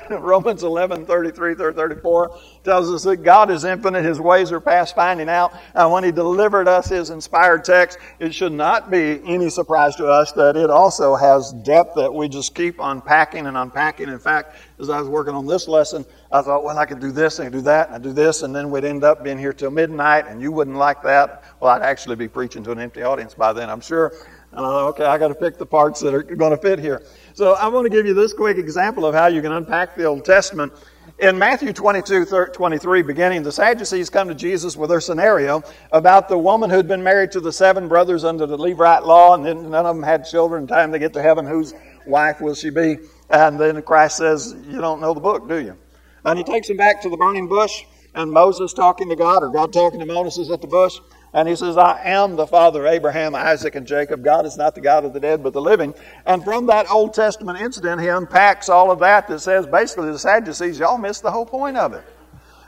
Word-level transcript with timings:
Romans 0.10 0.62
11, 0.62 1.06
33 1.06 1.54
through 1.54 1.72
34 1.72 2.38
tells 2.62 2.90
us 2.90 3.02
that 3.04 3.18
God 3.18 3.50
is 3.50 3.64
infinite, 3.64 4.04
His 4.04 4.20
ways 4.20 4.52
are 4.52 4.60
past 4.60 4.94
finding 4.94 5.28
out. 5.28 5.54
And 5.74 5.90
when 5.90 6.04
He 6.04 6.12
delivered 6.12 6.68
us 6.68 6.88
His 6.88 7.10
inspired 7.10 7.64
text, 7.64 7.98
it 8.18 8.34
should 8.34 8.52
not 8.52 8.90
be 8.90 9.20
any 9.24 9.48
surprise 9.48 9.96
to 9.96 10.06
us 10.06 10.32
that 10.32 10.56
it 10.56 10.70
also 10.70 11.14
has 11.14 11.52
depth 11.52 11.94
that 11.96 12.12
we 12.12 12.28
just 12.28 12.54
keep 12.54 12.76
unpacking 12.80 13.46
and 13.46 13.56
unpacking. 13.56 14.08
In 14.08 14.18
fact, 14.18 14.56
as 14.78 14.90
I 14.90 14.98
was 15.00 15.08
working 15.08 15.34
on 15.34 15.46
this 15.46 15.68
lesson, 15.68 16.04
I 16.32 16.42
thought, 16.42 16.64
well, 16.64 16.78
I 16.78 16.86
could 16.86 17.00
do 17.00 17.12
this 17.12 17.38
and 17.38 17.46
I 17.46 17.50
could 17.50 17.58
do 17.58 17.62
that 17.62 17.88
and 17.88 17.96
I 17.96 17.98
do 17.98 18.12
this, 18.12 18.42
and 18.42 18.54
then 18.54 18.70
we'd 18.70 18.84
end 18.84 19.04
up 19.04 19.22
being 19.22 19.38
here 19.38 19.52
till 19.52 19.70
midnight, 19.70 20.26
and 20.26 20.40
you 20.40 20.52
wouldn't 20.52 20.76
like 20.76 21.02
that. 21.02 21.44
Well, 21.60 21.70
I'd 21.70 21.82
actually 21.82 22.16
be 22.16 22.28
preaching 22.28 22.64
to 22.64 22.72
an 22.72 22.78
empty 22.78 23.02
audience 23.02 23.34
by 23.34 23.52
then, 23.52 23.70
I'm 23.70 23.80
sure. 23.80 24.12
And 24.56 24.64
I 24.64 24.68
thought, 24.68 24.88
okay, 24.90 25.04
I 25.04 25.18
got 25.18 25.28
to 25.28 25.34
pick 25.34 25.58
the 25.58 25.66
parts 25.66 26.00
that 26.00 26.14
are 26.14 26.22
going 26.22 26.52
to 26.52 26.56
fit 26.56 26.78
here. 26.78 27.02
So 27.34 27.54
I 27.54 27.66
want 27.66 27.86
to 27.86 27.90
give 27.90 28.06
you 28.06 28.14
this 28.14 28.32
quick 28.32 28.56
example 28.56 29.04
of 29.04 29.12
how 29.12 29.26
you 29.26 29.42
can 29.42 29.50
unpack 29.50 29.96
the 29.96 30.04
Old 30.04 30.24
Testament. 30.24 30.72
In 31.18 31.36
Matthew 31.36 31.72
22, 31.72 32.46
23, 32.52 33.02
beginning, 33.02 33.42
the 33.42 33.50
Sadducees 33.50 34.10
come 34.10 34.28
to 34.28 34.34
Jesus 34.34 34.76
with 34.76 34.90
their 34.90 35.00
scenario 35.00 35.64
about 35.90 36.28
the 36.28 36.38
woman 36.38 36.70
who'd 36.70 36.86
been 36.86 37.02
married 37.02 37.32
to 37.32 37.40
the 37.40 37.52
seven 37.52 37.88
brothers 37.88 38.22
under 38.22 38.46
the 38.46 38.56
levirate 38.56 39.04
law, 39.04 39.34
and 39.34 39.44
then 39.44 39.70
none 39.70 39.86
of 39.86 39.96
them 39.96 40.04
had 40.04 40.24
children. 40.24 40.62
In 40.62 40.68
time 40.68 40.92
they 40.92 41.00
get 41.00 41.12
to 41.14 41.22
heaven, 41.22 41.46
whose 41.46 41.74
wife 42.06 42.40
will 42.40 42.54
she 42.54 42.70
be? 42.70 42.98
And 43.30 43.58
then 43.58 43.82
Christ 43.82 44.18
says, 44.18 44.54
You 44.68 44.80
don't 44.80 45.00
know 45.00 45.14
the 45.14 45.20
book, 45.20 45.48
do 45.48 45.56
you? 45.56 45.76
And 46.24 46.38
he 46.38 46.44
takes 46.44 46.68
them 46.68 46.76
back 46.76 47.02
to 47.02 47.08
the 47.08 47.16
burning 47.16 47.48
bush, 47.48 47.84
and 48.14 48.30
Moses 48.30 48.72
talking 48.72 49.08
to 49.08 49.16
God, 49.16 49.42
or 49.42 49.50
God 49.50 49.72
talking 49.72 49.98
to 49.98 50.06
Moses 50.06 50.48
at 50.50 50.60
the 50.60 50.68
bush. 50.68 50.98
And 51.34 51.48
he 51.48 51.56
says, 51.56 51.76
I 51.76 52.00
am 52.04 52.36
the 52.36 52.46
father 52.46 52.86
of 52.86 52.92
Abraham, 52.92 53.34
Isaac, 53.34 53.74
and 53.74 53.84
Jacob. 53.84 54.22
God 54.22 54.46
is 54.46 54.56
not 54.56 54.76
the 54.76 54.80
God 54.80 55.04
of 55.04 55.12
the 55.12 55.18
dead, 55.18 55.42
but 55.42 55.52
the 55.52 55.60
living. 55.60 55.92
And 56.24 56.44
from 56.44 56.66
that 56.66 56.88
Old 56.88 57.12
Testament 57.12 57.60
incident, 57.60 58.00
he 58.00 58.06
unpacks 58.06 58.68
all 58.68 58.92
of 58.92 59.00
that 59.00 59.26
that 59.26 59.40
says 59.40 59.66
basically 59.66 60.12
the 60.12 60.18
Sadducees, 60.18 60.78
y'all 60.78 60.96
missed 60.96 61.22
the 61.22 61.32
whole 61.32 61.44
point 61.44 61.76
of 61.76 61.92
it. 61.92 62.04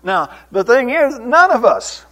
Now, 0.03 0.37
the 0.51 0.65
thing 0.65 0.91
is, 0.91 1.17
none 1.21 1.53
of 1.53 1.65
us 1.65 2.05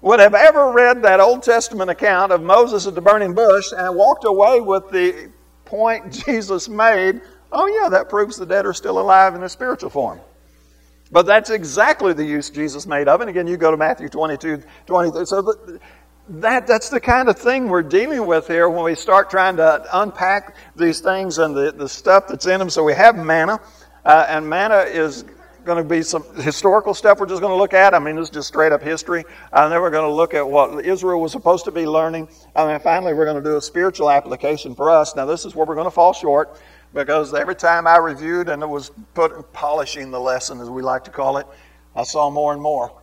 would 0.00 0.18
have 0.18 0.34
ever 0.34 0.72
read 0.72 1.02
that 1.02 1.20
Old 1.20 1.42
Testament 1.42 1.90
account 1.90 2.32
of 2.32 2.42
Moses 2.42 2.86
at 2.86 2.94
the 2.94 3.02
burning 3.02 3.34
bush 3.34 3.66
and 3.76 3.94
walked 3.94 4.24
away 4.24 4.60
with 4.60 4.90
the 4.90 5.30
point 5.66 6.10
Jesus 6.26 6.70
made. 6.70 7.20
Oh, 7.52 7.66
yeah, 7.66 7.90
that 7.90 8.08
proves 8.08 8.38
the 8.38 8.46
dead 8.46 8.64
are 8.64 8.72
still 8.72 8.98
alive 8.98 9.34
in 9.34 9.42
a 9.42 9.48
spiritual 9.48 9.90
form. 9.90 10.20
But 11.12 11.26
that's 11.26 11.50
exactly 11.50 12.14
the 12.14 12.24
use 12.24 12.48
Jesus 12.48 12.86
made 12.86 13.06
of 13.06 13.20
it. 13.20 13.24
And 13.24 13.30
again, 13.30 13.46
you 13.46 13.58
go 13.58 13.70
to 13.70 13.76
Matthew 13.76 14.08
22, 14.08 14.62
23. 14.86 15.26
So 15.26 15.54
that, 16.28 16.66
that's 16.66 16.88
the 16.88 17.00
kind 17.00 17.28
of 17.28 17.38
thing 17.38 17.68
we're 17.68 17.82
dealing 17.82 18.26
with 18.26 18.48
here 18.48 18.70
when 18.70 18.82
we 18.82 18.94
start 18.94 19.28
trying 19.28 19.56
to 19.56 19.86
unpack 19.92 20.56
these 20.74 21.00
things 21.00 21.36
and 21.36 21.54
the, 21.54 21.72
the 21.72 21.88
stuff 21.88 22.28
that's 22.28 22.46
in 22.46 22.58
them. 22.58 22.70
So 22.70 22.82
we 22.82 22.94
have 22.94 23.16
manna, 23.16 23.60
uh, 24.06 24.26
and 24.28 24.48
manna 24.48 24.78
is 24.78 25.26
going 25.64 25.78
to 25.78 25.88
be 25.88 26.02
some 26.02 26.24
historical 26.36 26.94
stuff 26.94 27.20
we're 27.20 27.26
just 27.26 27.40
going 27.40 27.52
to 27.52 27.58
look 27.58 27.74
at. 27.74 27.92
I 27.94 27.98
mean, 27.98 28.16
it's 28.16 28.30
just 28.30 28.48
straight 28.48 28.72
up 28.72 28.82
history. 28.82 29.22
And 29.52 29.70
then 29.70 29.80
we're 29.82 29.90
going 29.90 30.08
to 30.08 30.14
look 30.14 30.32
at 30.32 30.48
what 30.48 30.84
Israel 30.84 31.20
was 31.20 31.30
supposed 31.30 31.66
to 31.66 31.70
be 31.70 31.86
learning. 31.86 32.28
And 32.56 32.70
then 32.70 32.80
finally, 32.80 33.12
we're 33.12 33.26
going 33.26 33.42
to 33.42 33.48
do 33.48 33.56
a 33.56 33.62
spiritual 33.62 34.10
application 34.10 34.74
for 34.74 34.90
us. 34.90 35.14
Now, 35.14 35.26
this 35.26 35.44
is 35.44 35.54
where 35.54 35.66
we're 35.66 35.74
going 35.74 35.86
to 35.86 35.92
fall 35.92 36.14
short 36.14 36.58
because 36.94 37.32
every 37.34 37.54
time 37.54 37.86
I 37.86 37.96
reviewed 37.98 38.48
and 38.48 38.62
it 38.62 38.68
was 38.68 38.90
put 39.14 39.52
polishing 39.52 40.10
the 40.10 40.20
lesson, 40.20 40.60
as 40.60 40.68
we 40.70 40.82
like 40.82 41.04
to 41.04 41.10
call 41.10 41.38
it, 41.38 41.46
I 41.94 42.04
saw 42.04 42.30
more 42.30 42.52
and 42.52 42.60
more. 42.60 43.00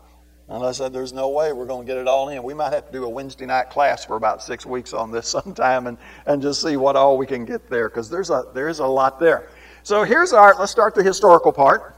And 0.48 0.66
I 0.66 0.72
said, 0.72 0.94
"There's 0.94 1.14
no 1.14 1.30
way 1.30 1.54
we're 1.54 1.68
going 1.68 1.86
to 1.86 1.94
get 1.94 2.00
it 2.00 2.08
all 2.08 2.30
in. 2.30 2.42
We 2.42 2.56
might 2.56 2.74
have 2.74 2.88
to 2.88 2.92
do 2.92 3.04
a 3.04 3.10
Wednesday 3.10 3.46
night 3.46 3.70
class 3.70 4.04
for 4.04 4.16
about 4.16 4.42
six 4.42 4.66
weeks 4.66 4.94
on 4.94 5.12
this 5.12 5.28
sometime, 5.38 5.88
and, 5.88 5.98
and 6.26 6.42
just 6.42 6.62
see 6.62 6.76
what 6.76 6.96
all 6.96 7.18
we 7.18 7.28
can 7.28 7.46
get 7.46 7.70
there, 7.70 7.88
because 7.88 8.10
there's 8.10 8.32
a 8.32 8.46
there 8.54 8.68
is 8.68 8.80
a 8.80 8.88
lot 8.88 9.20
there." 9.20 9.50
So 9.84 10.04
here's 10.04 10.34
our. 10.34 10.56
Let's 10.58 10.72
start 10.72 10.96
the 10.96 11.04
historical 11.04 11.54
part. 11.54 11.96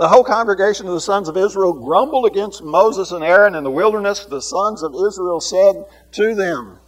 The 0.00 0.08
whole 0.08 0.24
congregation 0.24 0.86
of 0.86 0.94
the 0.94 1.00
sons 1.00 1.28
of 1.28 1.36
Israel 1.36 1.74
grumbled 1.74 2.24
against 2.24 2.62
Moses 2.62 3.12
and 3.12 3.22
Aaron 3.22 3.54
in 3.54 3.64
the 3.64 3.70
wilderness. 3.70 4.24
The 4.24 4.40
sons 4.40 4.82
of 4.82 4.94
Israel 4.94 5.40
said 5.40 5.84
to 6.12 6.34
them, 6.34 6.79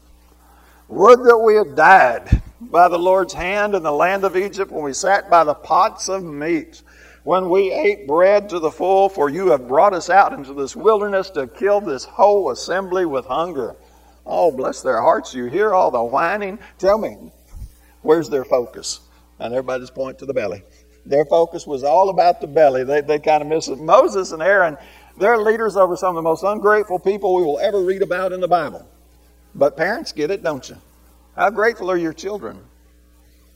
Would 0.88 1.20
that 1.24 1.38
we 1.38 1.54
had 1.54 1.74
died 1.74 2.42
by 2.60 2.88
the 2.88 2.98
Lord's 2.98 3.34
hand 3.34 3.74
in 3.74 3.82
the 3.82 3.92
land 3.92 4.24
of 4.24 4.36
Egypt 4.36 4.70
when 4.70 4.84
we 4.84 4.92
sat 4.92 5.30
by 5.30 5.44
the 5.44 5.54
pots 5.54 6.08
of 6.08 6.22
meat, 6.22 6.82
when 7.24 7.48
we 7.48 7.72
ate 7.72 8.06
bread 8.06 8.48
to 8.50 8.58
the 8.58 8.70
full, 8.70 9.08
for 9.08 9.28
you 9.28 9.48
have 9.48 9.68
brought 9.68 9.94
us 9.94 10.10
out 10.10 10.32
into 10.32 10.54
this 10.54 10.76
wilderness 10.76 11.30
to 11.30 11.46
kill 11.46 11.80
this 11.80 12.04
whole 12.04 12.50
assembly 12.50 13.06
with 13.06 13.26
hunger. 13.26 13.76
Oh, 14.26 14.50
bless 14.50 14.82
their 14.82 15.00
hearts. 15.00 15.34
You 15.34 15.46
hear 15.46 15.72
all 15.74 15.90
the 15.90 16.02
whining. 16.02 16.58
Tell 16.78 16.98
me, 16.98 17.16
where's 18.02 18.28
their 18.28 18.44
focus? 18.44 19.00
And 19.38 19.52
everybody 19.54 19.82
just 19.82 19.94
point 19.94 20.18
to 20.18 20.26
the 20.26 20.34
belly. 20.34 20.62
Their 21.04 21.24
focus 21.24 21.66
was 21.66 21.82
all 21.82 22.10
about 22.10 22.40
the 22.40 22.46
belly. 22.46 22.84
They, 22.84 23.00
they 23.00 23.18
kind 23.18 23.42
of 23.42 23.48
miss 23.48 23.68
it. 23.68 23.78
Moses 23.78 24.30
and 24.32 24.42
Aaron, 24.42 24.76
they're 25.18 25.38
leaders 25.38 25.76
over 25.76 25.96
some 25.96 26.10
of 26.10 26.14
the 26.16 26.22
most 26.22 26.44
ungrateful 26.44 26.98
people 26.98 27.34
we 27.34 27.42
will 27.42 27.58
ever 27.58 27.82
read 27.82 28.02
about 28.02 28.32
in 28.32 28.40
the 28.40 28.48
Bible. 28.48 28.86
But 29.54 29.76
parents 29.76 30.12
get 30.12 30.30
it, 30.30 30.42
don't 30.42 30.68
you? 30.68 30.76
How 31.36 31.50
grateful 31.50 31.90
are 31.90 31.96
your 31.96 32.12
children? 32.12 32.60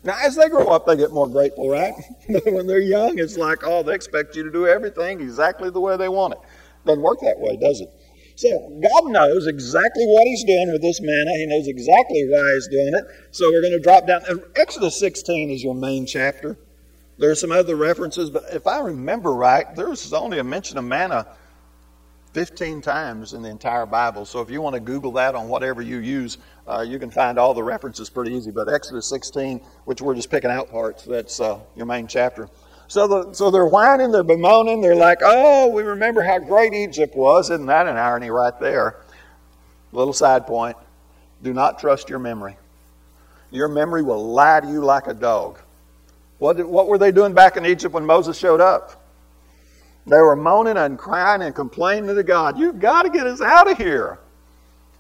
Now, 0.05 0.17
as 0.23 0.37
they 0.37 0.49
grow 0.49 0.69
up, 0.69 0.87
they 0.87 0.97
get 0.97 1.11
more 1.11 1.29
grateful, 1.29 1.69
right? 1.69 1.93
when 2.47 2.67
they're 2.67 2.79
young, 2.79 3.19
it's 3.19 3.37
like, 3.37 3.59
oh, 3.65 3.83
they 3.83 3.95
expect 3.95 4.37
you 4.37 4.45
to 4.45 4.53
do 4.53 4.67
everything 4.67 5.21
exactly 5.21 5.69
the 5.71 5.81
way 5.81 5.97
they 5.97 6.09
want 6.09 6.35
it. 6.35 6.39
Doesn't 6.85 7.03
work 7.03 7.19
that 7.23 7.39
way, 7.39 7.57
does 7.57 7.81
it? 7.81 7.91
So 8.37 8.49
God 8.83 9.11
knows 9.11 9.47
exactly 9.47 10.05
what 10.07 10.25
He's 10.25 10.45
doing 10.45 10.71
with 10.71 10.83
this 10.83 11.01
manna. 11.01 11.31
He 11.37 11.47
knows 11.47 11.67
exactly 11.67 12.29
why 12.29 12.53
He's 12.55 12.69
doing 12.69 12.93
it. 12.95 13.05
So 13.33 13.51
we're 13.51 13.63
going 13.63 13.73
to 13.73 13.81
drop 13.81 14.07
down. 14.07 14.23
Exodus 14.55 14.99
16 15.01 15.51
is 15.51 15.65
your 15.65 15.75
main 15.75 16.07
chapter. 16.07 16.57
There 17.19 17.31
are 17.31 17.35
some 17.35 17.51
other 17.51 17.77
references, 17.77 18.29
but 18.29 18.45
if 18.53 18.67
I 18.67 18.81
remember 18.81 19.33
right, 19.33 19.75
there's 19.75 20.13
only 20.13 20.39
a 20.39 20.45
mention 20.45 20.77
of 20.77 20.85
manna 20.85 21.27
15 22.37 22.83
times 22.83 23.33
in 23.33 23.41
the 23.41 23.49
entire 23.49 23.87
Bible. 23.87 24.27
So 24.27 24.43
if 24.43 24.51
you 24.51 24.61
want 24.61 24.75
to 24.75 24.81
Google 24.81 25.11
that 25.13 25.35
on 25.35 25.49
whatever 25.49 25.81
you 25.81 26.01
use, 26.01 26.37
uh, 26.69 26.85
you 26.87 26.99
can 26.99 27.11
find 27.11 27.39
all 27.39 27.55
the 27.55 27.63
references 27.63 28.11
pretty 28.11 28.35
easy. 28.35 28.51
But 28.51 28.71
Exodus 28.71 29.09
16, 29.09 29.59
which 29.87 30.03
we're 30.03 30.15
just 30.15 30.31
picking 30.31 30.51
out 30.51 30.71
parts, 30.71 31.05
that's 31.05 31.41
uh, 31.41 31.59
your 31.77 31.87
main 31.87 32.07
chapter. 32.07 32.51
So, 32.89 33.09
the, 33.09 33.33
so 33.33 33.51
they're 33.51 33.65
whining, 33.65 34.13
they're 34.13 34.23
bemoaning, 34.23 34.83
they're 34.83 34.95
like, 34.95 35.21
oh, 35.23 35.69
we 35.69 35.83
remember 35.83 36.21
how 36.21 36.39
great 36.39 36.75
Egypt 36.75 37.17
was. 37.17 37.49
Isn't 37.49 37.65
that 37.65 37.87
an 37.87 37.97
irony 37.97 38.29
right 38.29 38.61
there? 38.61 38.97
Little 39.93 40.13
side 40.13 40.47
point 40.47 40.77
do 41.43 41.55
not 41.55 41.79
trust 41.79 42.11
your 42.11 42.19
memory. 42.19 42.59
Your 43.51 43.69
memory 43.69 44.03
will 44.03 44.23
lie 44.23 44.61
to 44.61 44.69
you 44.69 44.85
like 44.85 45.07
a 45.07 45.15
dog. 45.15 45.59
What, 46.37 46.63
what 46.69 46.87
were 46.87 46.99
they 46.99 47.13
doing 47.13 47.33
back 47.33 47.57
in 47.57 47.65
Egypt 47.65 47.95
when 47.95 48.05
Moses 48.05 48.37
showed 48.37 48.61
up? 48.61 49.06
They 50.07 50.19
were 50.19 50.37
moaning 50.37 50.77
and 50.77 50.99
crying 50.99 51.43
and 51.43 51.55
complaining 51.55 52.15
to 52.15 52.23
God, 52.23 52.59
You've 52.59 52.79
got 52.79 53.03
to 53.03 53.11
get 53.11 53.27
us 53.27 53.41
out 53.41 53.71
of 53.71 53.77
here. 53.77 54.19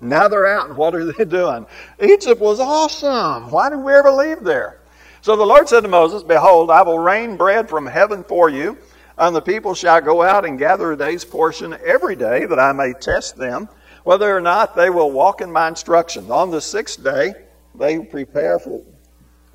Now 0.00 0.28
they're 0.28 0.46
out, 0.46 0.68
and 0.68 0.76
what 0.76 0.94
are 0.94 1.10
they 1.10 1.24
doing? 1.28 1.66
Egypt 2.02 2.40
was 2.40 2.60
awesome. 2.60 3.50
Why 3.50 3.70
did 3.70 3.78
we 3.78 3.92
ever 3.92 4.10
leave 4.10 4.42
there? 4.42 4.80
So 5.22 5.36
the 5.36 5.46
Lord 5.46 5.68
said 5.68 5.80
to 5.80 5.88
Moses, 5.88 6.22
Behold, 6.22 6.70
I 6.70 6.82
will 6.82 6.98
rain 6.98 7.36
bread 7.36 7.68
from 7.68 7.86
heaven 7.86 8.22
for 8.24 8.50
you, 8.50 8.76
and 9.16 9.34
the 9.34 9.40
people 9.40 9.74
shall 9.74 10.00
go 10.00 10.22
out 10.22 10.44
and 10.44 10.58
gather 10.58 10.92
a 10.92 10.96
day's 10.96 11.24
portion 11.24 11.76
every 11.84 12.16
day, 12.16 12.44
that 12.44 12.58
I 12.58 12.72
may 12.72 12.92
test 12.92 13.36
them, 13.36 13.68
whether 14.04 14.36
or 14.36 14.40
not 14.40 14.76
they 14.76 14.90
will 14.90 15.10
walk 15.10 15.40
in 15.40 15.50
my 15.50 15.68
instructions. 15.68 16.30
On 16.30 16.50
the 16.50 16.60
sixth 16.60 17.02
day, 17.02 17.32
they 17.74 17.98
prepare 18.00 18.58
for 18.58 18.82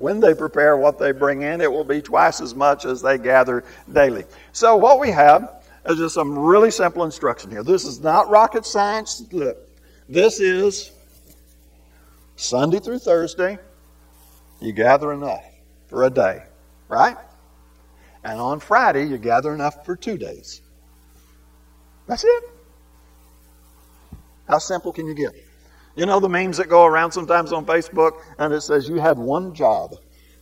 when 0.02 0.18
they 0.18 0.34
prepare 0.34 0.76
what 0.76 0.98
they 0.98 1.12
bring 1.12 1.42
in, 1.42 1.60
it 1.60 1.70
will 1.70 1.84
be 1.84 2.02
twice 2.02 2.40
as 2.40 2.56
much 2.56 2.84
as 2.84 3.00
they 3.00 3.18
gather 3.18 3.62
daily. 3.92 4.24
So, 4.50 4.76
what 4.76 4.98
we 4.98 5.12
have 5.12 5.62
is 5.86 5.96
just 5.96 6.14
some 6.14 6.36
really 6.36 6.72
simple 6.72 7.04
instruction 7.04 7.52
here. 7.52 7.62
This 7.62 7.84
is 7.84 8.00
not 8.00 8.28
rocket 8.28 8.66
science. 8.66 9.22
Look, 9.30 9.56
this 10.08 10.40
is 10.40 10.90
Sunday 12.34 12.80
through 12.80 12.98
Thursday. 12.98 13.58
You 14.60 14.72
gather 14.72 15.12
enough 15.12 15.44
for 15.86 16.02
a 16.02 16.10
day, 16.10 16.42
right? 16.88 17.16
And 18.24 18.40
on 18.40 18.58
Friday, 18.58 19.04
you 19.04 19.18
gather 19.18 19.54
enough 19.54 19.84
for 19.86 19.94
two 19.94 20.18
days. 20.18 20.62
That's 22.08 22.24
it. 22.24 22.44
How 24.48 24.58
simple 24.58 24.92
can 24.92 25.06
you 25.06 25.14
get? 25.14 25.32
You 25.94 26.06
know 26.06 26.20
the 26.20 26.28
memes 26.28 26.56
that 26.56 26.68
go 26.68 26.84
around 26.84 27.12
sometimes 27.12 27.52
on 27.52 27.66
Facebook 27.66 28.22
and 28.38 28.52
it 28.52 28.62
says 28.62 28.88
you 28.88 28.96
had 28.96 29.18
one 29.18 29.54
job. 29.54 29.94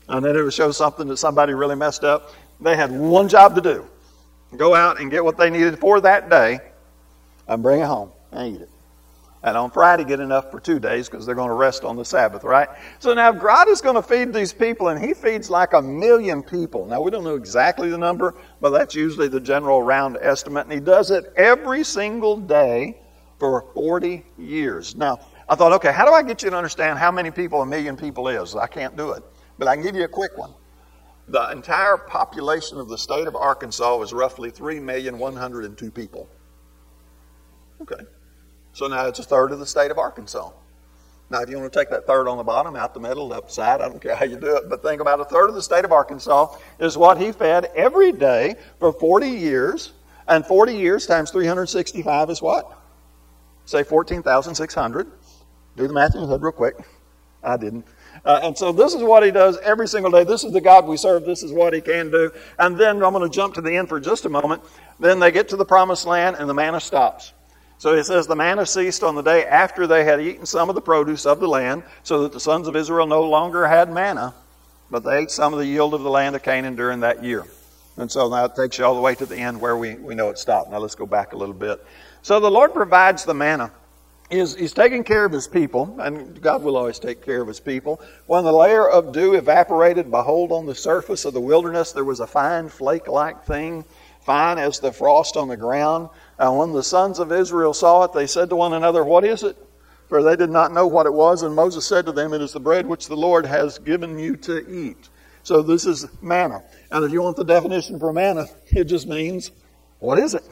And 0.08 0.25
then 0.25 0.37
it 0.37 0.43
would 0.43 0.52
show 0.52 0.73
something 0.73 1.06
that 1.08 1.17
somebody 1.19 1.55
really 1.55 1.76
messed 1.76 2.05
up. 2.05 2.32
They 2.61 2.76
had 2.76 2.91
one 2.91 3.29
job 3.29 3.55
to 3.55 3.61
do 3.61 3.87
go 4.56 4.75
out 4.75 5.00
and 5.00 5.11
get 5.11 5.25
what 5.25 5.37
they 5.37 5.50
needed 5.50 5.79
for 5.79 6.00
that 6.00 6.29
day 6.29 6.58
and 7.47 7.62
bring 7.62 7.81
it 7.81 7.87
home 7.87 8.11
and 8.32 8.56
eat 8.56 8.61
it. 8.62 8.69
And 9.43 9.56
on 9.56 9.70
Friday, 9.70 10.05
get 10.05 10.20
enough 10.20 10.50
for 10.50 10.61
two 10.61 10.79
days 10.79 11.08
because 11.08 11.25
they're 11.25 11.35
going 11.35 11.49
to 11.49 11.55
rest 11.55 11.82
on 11.82 11.96
the 11.96 12.05
Sabbath, 12.05 12.44
right? 12.44 12.69
So 12.99 13.14
now 13.14 13.32
God 13.32 13.69
is 13.69 13.81
going 13.81 13.94
to 13.94 14.03
feed 14.03 14.35
these 14.35 14.53
people, 14.53 14.88
and 14.88 15.03
He 15.03 15.14
feeds 15.14 15.49
like 15.49 15.73
a 15.73 15.81
million 15.81 16.43
people. 16.43 16.85
Now, 16.85 17.00
we 17.00 17.11
don't 17.11 17.25
know 17.25 17.37
exactly 17.37 17.88
the 17.88 17.96
number, 17.96 18.35
but 18.61 18.70
that's 18.70 18.94
usually 18.94 19.29
the 19.29 19.41
general 19.41 19.82
round 19.82 20.19
estimate. 20.20 20.64
And 20.64 20.73
He 20.75 20.81
does 20.81 21.11
it 21.11 21.32
every 21.37 21.85
single 21.85 22.37
day 22.37 22.99
for 23.38 23.64
40 23.73 24.23
years. 24.37 24.94
Now, 24.94 25.20
I 25.50 25.56
thought, 25.56 25.73
okay, 25.73 25.93
how 25.93 26.05
do 26.05 26.12
I 26.12 26.23
get 26.23 26.44
you 26.44 26.50
to 26.50 26.56
understand 26.56 27.00
how 27.00 27.11
many 27.11 27.32
people 27.32 27.61
a 27.61 27.67
million 27.67 27.97
people 27.97 28.29
is? 28.29 28.55
I 28.55 28.69
can't 28.69 28.97
do 28.97 29.11
it. 29.11 29.25
But 29.58 29.67
I 29.67 29.75
can 29.75 29.82
give 29.82 29.97
you 29.97 30.05
a 30.05 30.08
quick 30.08 30.38
one. 30.38 30.55
The 31.26 31.50
entire 31.50 31.97
population 31.97 32.79
of 32.79 32.88
the 32.88 32.97
state 32.97 33.26
of 33.26 33.35
Arkansas 33.35 33.97
was 33.97 34.12
roughly 34.12 34.50
3,102 34.50 35.91
people. 35.91 36.29
Okay. 37.82 38.05
So 38.75 38.87
now 38.87 39.06
it's 39.06 39.19
a 39.19 39.25
third 39.25 39.50
of 39.50 39.58
the 39.58 39.67
state 39.67 39.91
of 39.91 39.99
Arkansas. 39.99 40.50
Now, 41.31 41.43
if 41.43 41.50
you 41.50 41.58
want 41.58 41.73
to 41.73 41.79
take 41.79 41.91
that 41.91 42.06
third 42.06 42.29
on 42.29 42.38
the 42.38 42.44
bottom, 42.44 42.76
out 42.76 42.94
the 42.94 43.00
middle, 43.00 43.26
left 43.26 43.50
side, 43.50 43.81
I 43.81 43.88
don't 43.88 44.00
care 44.00 44.14
how 44.14 44.26
you 44.26 44.37
do 44.37 44.56
it, 44.56 44.69
but 44.69 44.82
think 44.82 45.00
about 45.00 45.19
a 45.19 45.25
third 45.25 45.49
of 45.49 45.56
the 45.56 45.62
state 45.62 45.85
of 45.85 45.91
Arkansas 45.91 46.56
is 46.79 46.96
what 46.96 47.19
he 47.19 47.32
fed 47.32 47.73
every 47.75 48.12
day 48.12 48.55
for 48.79 48.93
40 48.93 49.29
years. 49.29 49.93
And 50.29 50.46
40 50.46 50.76
years 50.76 51.06
times 51.08 51.32
365 51.32 52.31
is 52.31 52.41
what? 52.41 52.76
Say 53.64 53.82
14,600. 53.85 55.11
Do 55.81 55.88
the 55.88 55.94
math 55.94 56.15
in 56.15 56.21
your 56.21 56.29
head 56.29 56.43
real 56.43 56.53
quick. 56.53 56.75
I 57.43 57.56
didn't. 57.56 57.87
Uh, 58.23 58.41
and 58.43 58.59
so 58.59 58.71
this 58.71 58.93
is 58.93 59.03
what 59.03 59.23
he 59.23 59.31
does 59.31 59.56
every 59.59 59.88
single 59.88 60.11
day. 60.11 60.25
This 60.25 60.44
is 60.44 60.53
the 60.53 60.61
God 60.61 60.87
we 60.87 60.99
serve. 60.99 61.25
This 61.25 61.43
is 61.43 61.53
what 61.53 61.73
he 61.73 61.81
can 61.81 62.11
do. 62.11 62.31
And 62.59 62.77
then 62.77 63.03
I'm 63.03 63.15
going 63.15 63.27
to 63.27 63.35
jump 63.35 63.55
to 63.55 63.62
the 63.62 63.75
end 63.75 63.88
for 63.88 63.99
just 63.99 64.27
a 64.27 64.29
moment. 64.29 64.62
Then 64.99 65.21
they 65.21 65.31
get 65.31 65.49
to 65.49 65.56
the 65.56 65.65
promised 65.65 66.05
land 66.05 66.37
and 66.38 66.50
the 66.50 66.53
manna 66.53 66.81
stops. 66.81 67.32
So 67.79 67.94
it 67.94 68.05
says 68.05 68.27
the 68.27 68.37
manna 68.37 68.67
ceased 68.67 69.03
on 69.03 69.15
the 69.15 69.23
day 69.23 69.47
after 69.47 69.87
they 69.87 70.05
had 70.05 70.21
eaten 70.21 70.44
some 70.44 70.69
of 70.69 70.75
the 70.75 70.82
produce 70.82 71.25
of 71.25 71.41
the 71.41 71.49
land, 71.49 71.82
so 72.03 72.25
that 72.25 72.32
the 72.32 72.41
sons 72.41 72.69
of 72.69 72.77
Israel 72.77 73.06
no 73.06 73.23
longer 73.23 73.67
had 73.67 73.91
manna, 73.91 74.35
but 74.91 75.03
they 75.03 75.21
ate 75.21 75.31
some 75.31 75.55
of 75.55 75.61
the 75.61 75.67
yield 75.67 75.94
of 75.94 76.03
the 76.03 76.11
land 76.11 76.37
of 76.37 76.43
Canaan 76.43 76.77
during 76.77 77.00
that 77.00 77.25
year. 77.25 77.47
And 77.97 78.12
so 78.12 78.35
it 78.35 78.55
takes 78.55 78.77
you 78.77 78.85
all 78.85 78.94
the 78.94 79.00
way 79.00 79.15
to 79.15 79.25
the 79.25 79.38
end 79.38 79.59
where 79.59 79.79
we, 79.79 79.94
we 79.94 80.15
know 80.15 80.29
it 80.29 80.37
stopped. 80.37 80.71
Now 80.71 80.77
let's 80.77 80.94
go 80.94 81.06
back 81.06 81.32
a 81.32 81.37
little 81.38 81.55
bit. 81.55 81.82
So 82.21 82.38
the 82.38 82.50
Lord 82.50 82.75
provides 82.75 83.25
the 83.25 83.32
manna. 83.32 83.73
He's, 84.31 84.55
he's 84.55 84.73
taking 84.73 85.03
care 85.03 85.25
of 85.25 85.32
his 85.32 85.49
people, 85.49 85.97
and 86.00 86.41
God 86.41 86.62
will 86.62 86.77
always 86.77 87.00
take 87.00 87.21
care 87.21 87.43
of 87.43 87.49
his 87.49 87.59
people. 87.59 88.00
When 88.27 88.44
the 88.44 88.53
layer 88.53 88.88
of 88.88 89.12
dew 89.12 89.35
evaporated, 89.35 90.09
behold, 90.09 90.53
on 90.53 90.67
the 90.67 90.75
surface 90.75 91.25
of 91.25 91.35
the 91.35 91.41
wilderness 91.41 91.91
there 91.91 92.05
was 92.05 92.21
a 92.21 92.29
fine 92.29 92.69
flake 92.69 93.09
like 93.09 93.44
thing, 93.44 93.85
fine 94.21 94.59
as 94.59 94.79
the 94.79 94.93
frost 94.93 95.37
on 95.37 95.49
the 95.49 95.56
ground. 95.56 96.11
And 96.38 96.56
when 96.56 96.73
the 96.73 96.82
sons 96.82 97.19
of 97.19 97.32
Israel 97.32 97.75
saw 97.75 98.05
it, 98.05 98.12
they 98.12 98.29
said 98.29 98.50
to 98.50 98.56
one 98.56 98.73
another, 98.73 99.05
What 99.05 99.25
is 99.25 99.43
it? 99.43 99.56
For 100.09 100.23
they 100.23 100.37
did 100.37 100.50
not 100.50 100.73
know 100.73 100.87
what 100.87 101.06
it 101.06 101.12
was. 101.12 101.43
And 101.43 101.55
Moses 101.55 101.85
said 101.85 102.06
to 102.06 102.12
them, 102.12 102.32
It 102.32 102.41
is 102.41 102.53
the 102.53 102.61
bread 102.61 102.87
which 102.87 103.09
the 103.09 103.17
Lord 103.17 103.44
has 103.47 103.81
given 103.81 104.17
you 104.17 104.37
to 104.37 104.65
eat. 104.71 105.09
So 105.43 105.61
this 105.61 105.87
is 105.87 106.06
manna. 106.23 106.62
And 106.93 107.05
if 107.05 107.11
you 107.11 107.21
want 107.21 107.37
the 107.37 107.44
definition 107.44 107.99
for 107.99 108.12
manna, 108.12 108.47
it 108.69 108.85
just 108.85 109.09
means, 109.09 109.50
What 109.99 110.21
is 110.21 110.35
it? 110.35 110.44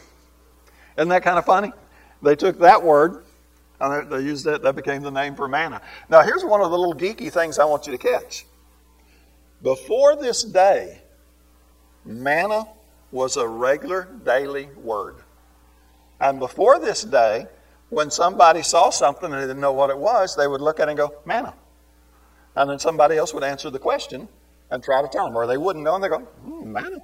Isn't 0.96 1.10
that 1.10 1.22
kind 1.22 1.38
of 1.38 1.44
funny? 1.44 1.72
They 2.22 2.34
took 2.34 2.58
that 2.58 2.82
word 2.82 3.22
and 3.80 4.10
they 4.10 4.20
used 4.20 4.44
that, 4.44 4.62
that 4.62 4.74
became 4.74 5.02
the 5.02 5.10
name 5.10 5.34
for 5.34 5.48
manna. 5.48 5.80
Now, 6.08 6.22
here's 6.22 6.44
one 6.44 6.60
of 6.60 6.70
the 6.70 6.78
little 6.78 6.94
geeky 6.94 7.32
things 7.32 7.58
I 7.58 7.64
want 7.64 7.86
you 7.86 7.92
to 7.92 7.98
catch. 7.98 8.44
Before 9.62 10.16
this 10.16 10.42
day, 10.42 11.00
manna 12.04 12.64
was 13.10 13.36
a 13.36 13.46
regular 13.46 14.08
daily 14.24 14.68
word. 14.76 15.16
And 16.20 16.38
before 16.38 16.78
this 16.78 17.02
day, 17.02 17.46
when 17.90 18.10
somebody 18.10 18.62
saw 18.62 18.90
something 18.90 19.32
and 19.32 19.34
they 19.34 19.46
didn't 19.46 19.60
know 19.60 19.72
what 19.72 19.90
it 19.90 19.98
was, 19.98 20.36
they 20.36 20.46
would 20.46 20.60
look 20.60 20.80
at 20.80 20.88
it 20.88 20.92
and 20.92 20.98
go, 20.98 21.14
manna. 21.24 21.54
And 22.56 22.68
then 22.68 22.78
somebody 22.78 23.16
else 23.16 23.32
would 23.32 23.44
answer 23.44 23.70
the 23.70 23.78
question 23.78 24.28
and 24.70 24.82
try 24.82 25.00
to 25.00 25.08
tell 25.08 25.26
them, 25.26 25.36
or 25.36 25.46
they 25.46 25.56
wouldn't 25.56 25.84
know, 25.84 25.94
and 25.94 26.04
they 26.04 26.08
go, 26.08 26.26
mm, 26.44 26.64
manna. 26.64 26.98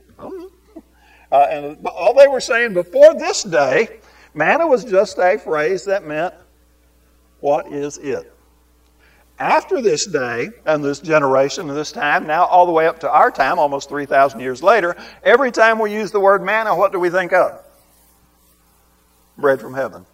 Uh, 1.33 1.47
and 1.51 1.87
all 1.87 2.15
they 2.15 2.29
were 2.29 2.41
saying 2.41 2.75
before 2.75 3.15
this 3.15 3.43
day, 3.43 4.01
manna 4.35 4.67
was 4.67 4.85
just 4.85 5.19
a 5.19 5.39
phrase 5.39 5.85
that 5.85 6.05
meant, 6.05 6.35
what 7.45 7.71
is 7.71 7.99
it? 7.99 8.33
After 9.39 9.83
this 9.83 10.07
day 10.07 10.49
and 10.65 10.83
this 10.83 10.99
generation 10.99 11.69
and 11.69 11.77
this 11.77 11.93
time, 11.93 12.27
now 12.27 12.47
all 12.47 12.65
the 12.65 12.73
way 12.73 12.87
up 12.87 13.01
to 13.01 13.11
our 13.11 13.31
time, 13.31 13.59
almost 13.59 13.91
3,000 13.91 14.41
years 14.41 14.63
later, 14.63 14.97
every 15.23 15.53
time 15.53 15.79
we 15.79 15.93
use 15.93 16.11
the 16.11 16.21
word 16.21 16.43
manna, 16.43 16.75
what 16.75 16.91
do 16.91 16.99
we 16.99 17.11
think 17.11 17.35
of? 17.35 17.63
bread 19.37 19.61
from 19.61 19.75
heaven. 19.75 20.07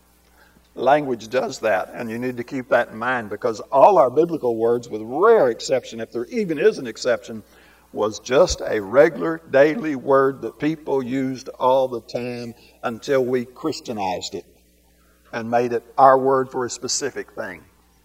Language 0.75 1.29
does 1.29 1.61
that, 1.61 1.91
and 1.95 2.11
you 2.11 2.19
need 2.19 2.39
to 2.39 2.43
keep 2.43 2.71
that 2.71 2.89
in 2.89 2.97
mind 2.97 3.31
because 3.31 3.61
all 3.61 3.99
our 3.99 4.11
biblical 4.11 4.57
words, 4.57 4.89
with 4.89 5.03
rare 5.05 5.51
exception, 5.51 6.01
if 6.01 6.11
there 6.11 6.25
even 6.25 6.59
is 6.59 6.79
an 6.79 6.87
exception, 6.89 7.45
was 7.93 8.19
just 8.19 8.61
a 8.67 8.81
regular 8.81 9.41
daily 9.51 9.95
word 9.95 10.41
that 10.43 10.59
people 10.59 11.01
used 11.01 11.49
all 11.51 11.87
the 11.87 12.01
time 12.01 12.55
until 12.83 13.25
we 13.25 13.45
Christianized 13.45 14.35
it 14.35 14.47
and 15.33 15.51
made 15.51 15.73
it 15.73 15.83
our 15.97 16.19
word 16.19 16.51
for 16.51 16.65
a 16.65 16.71
specific 16.71 17.31
thing. 17.33 17.63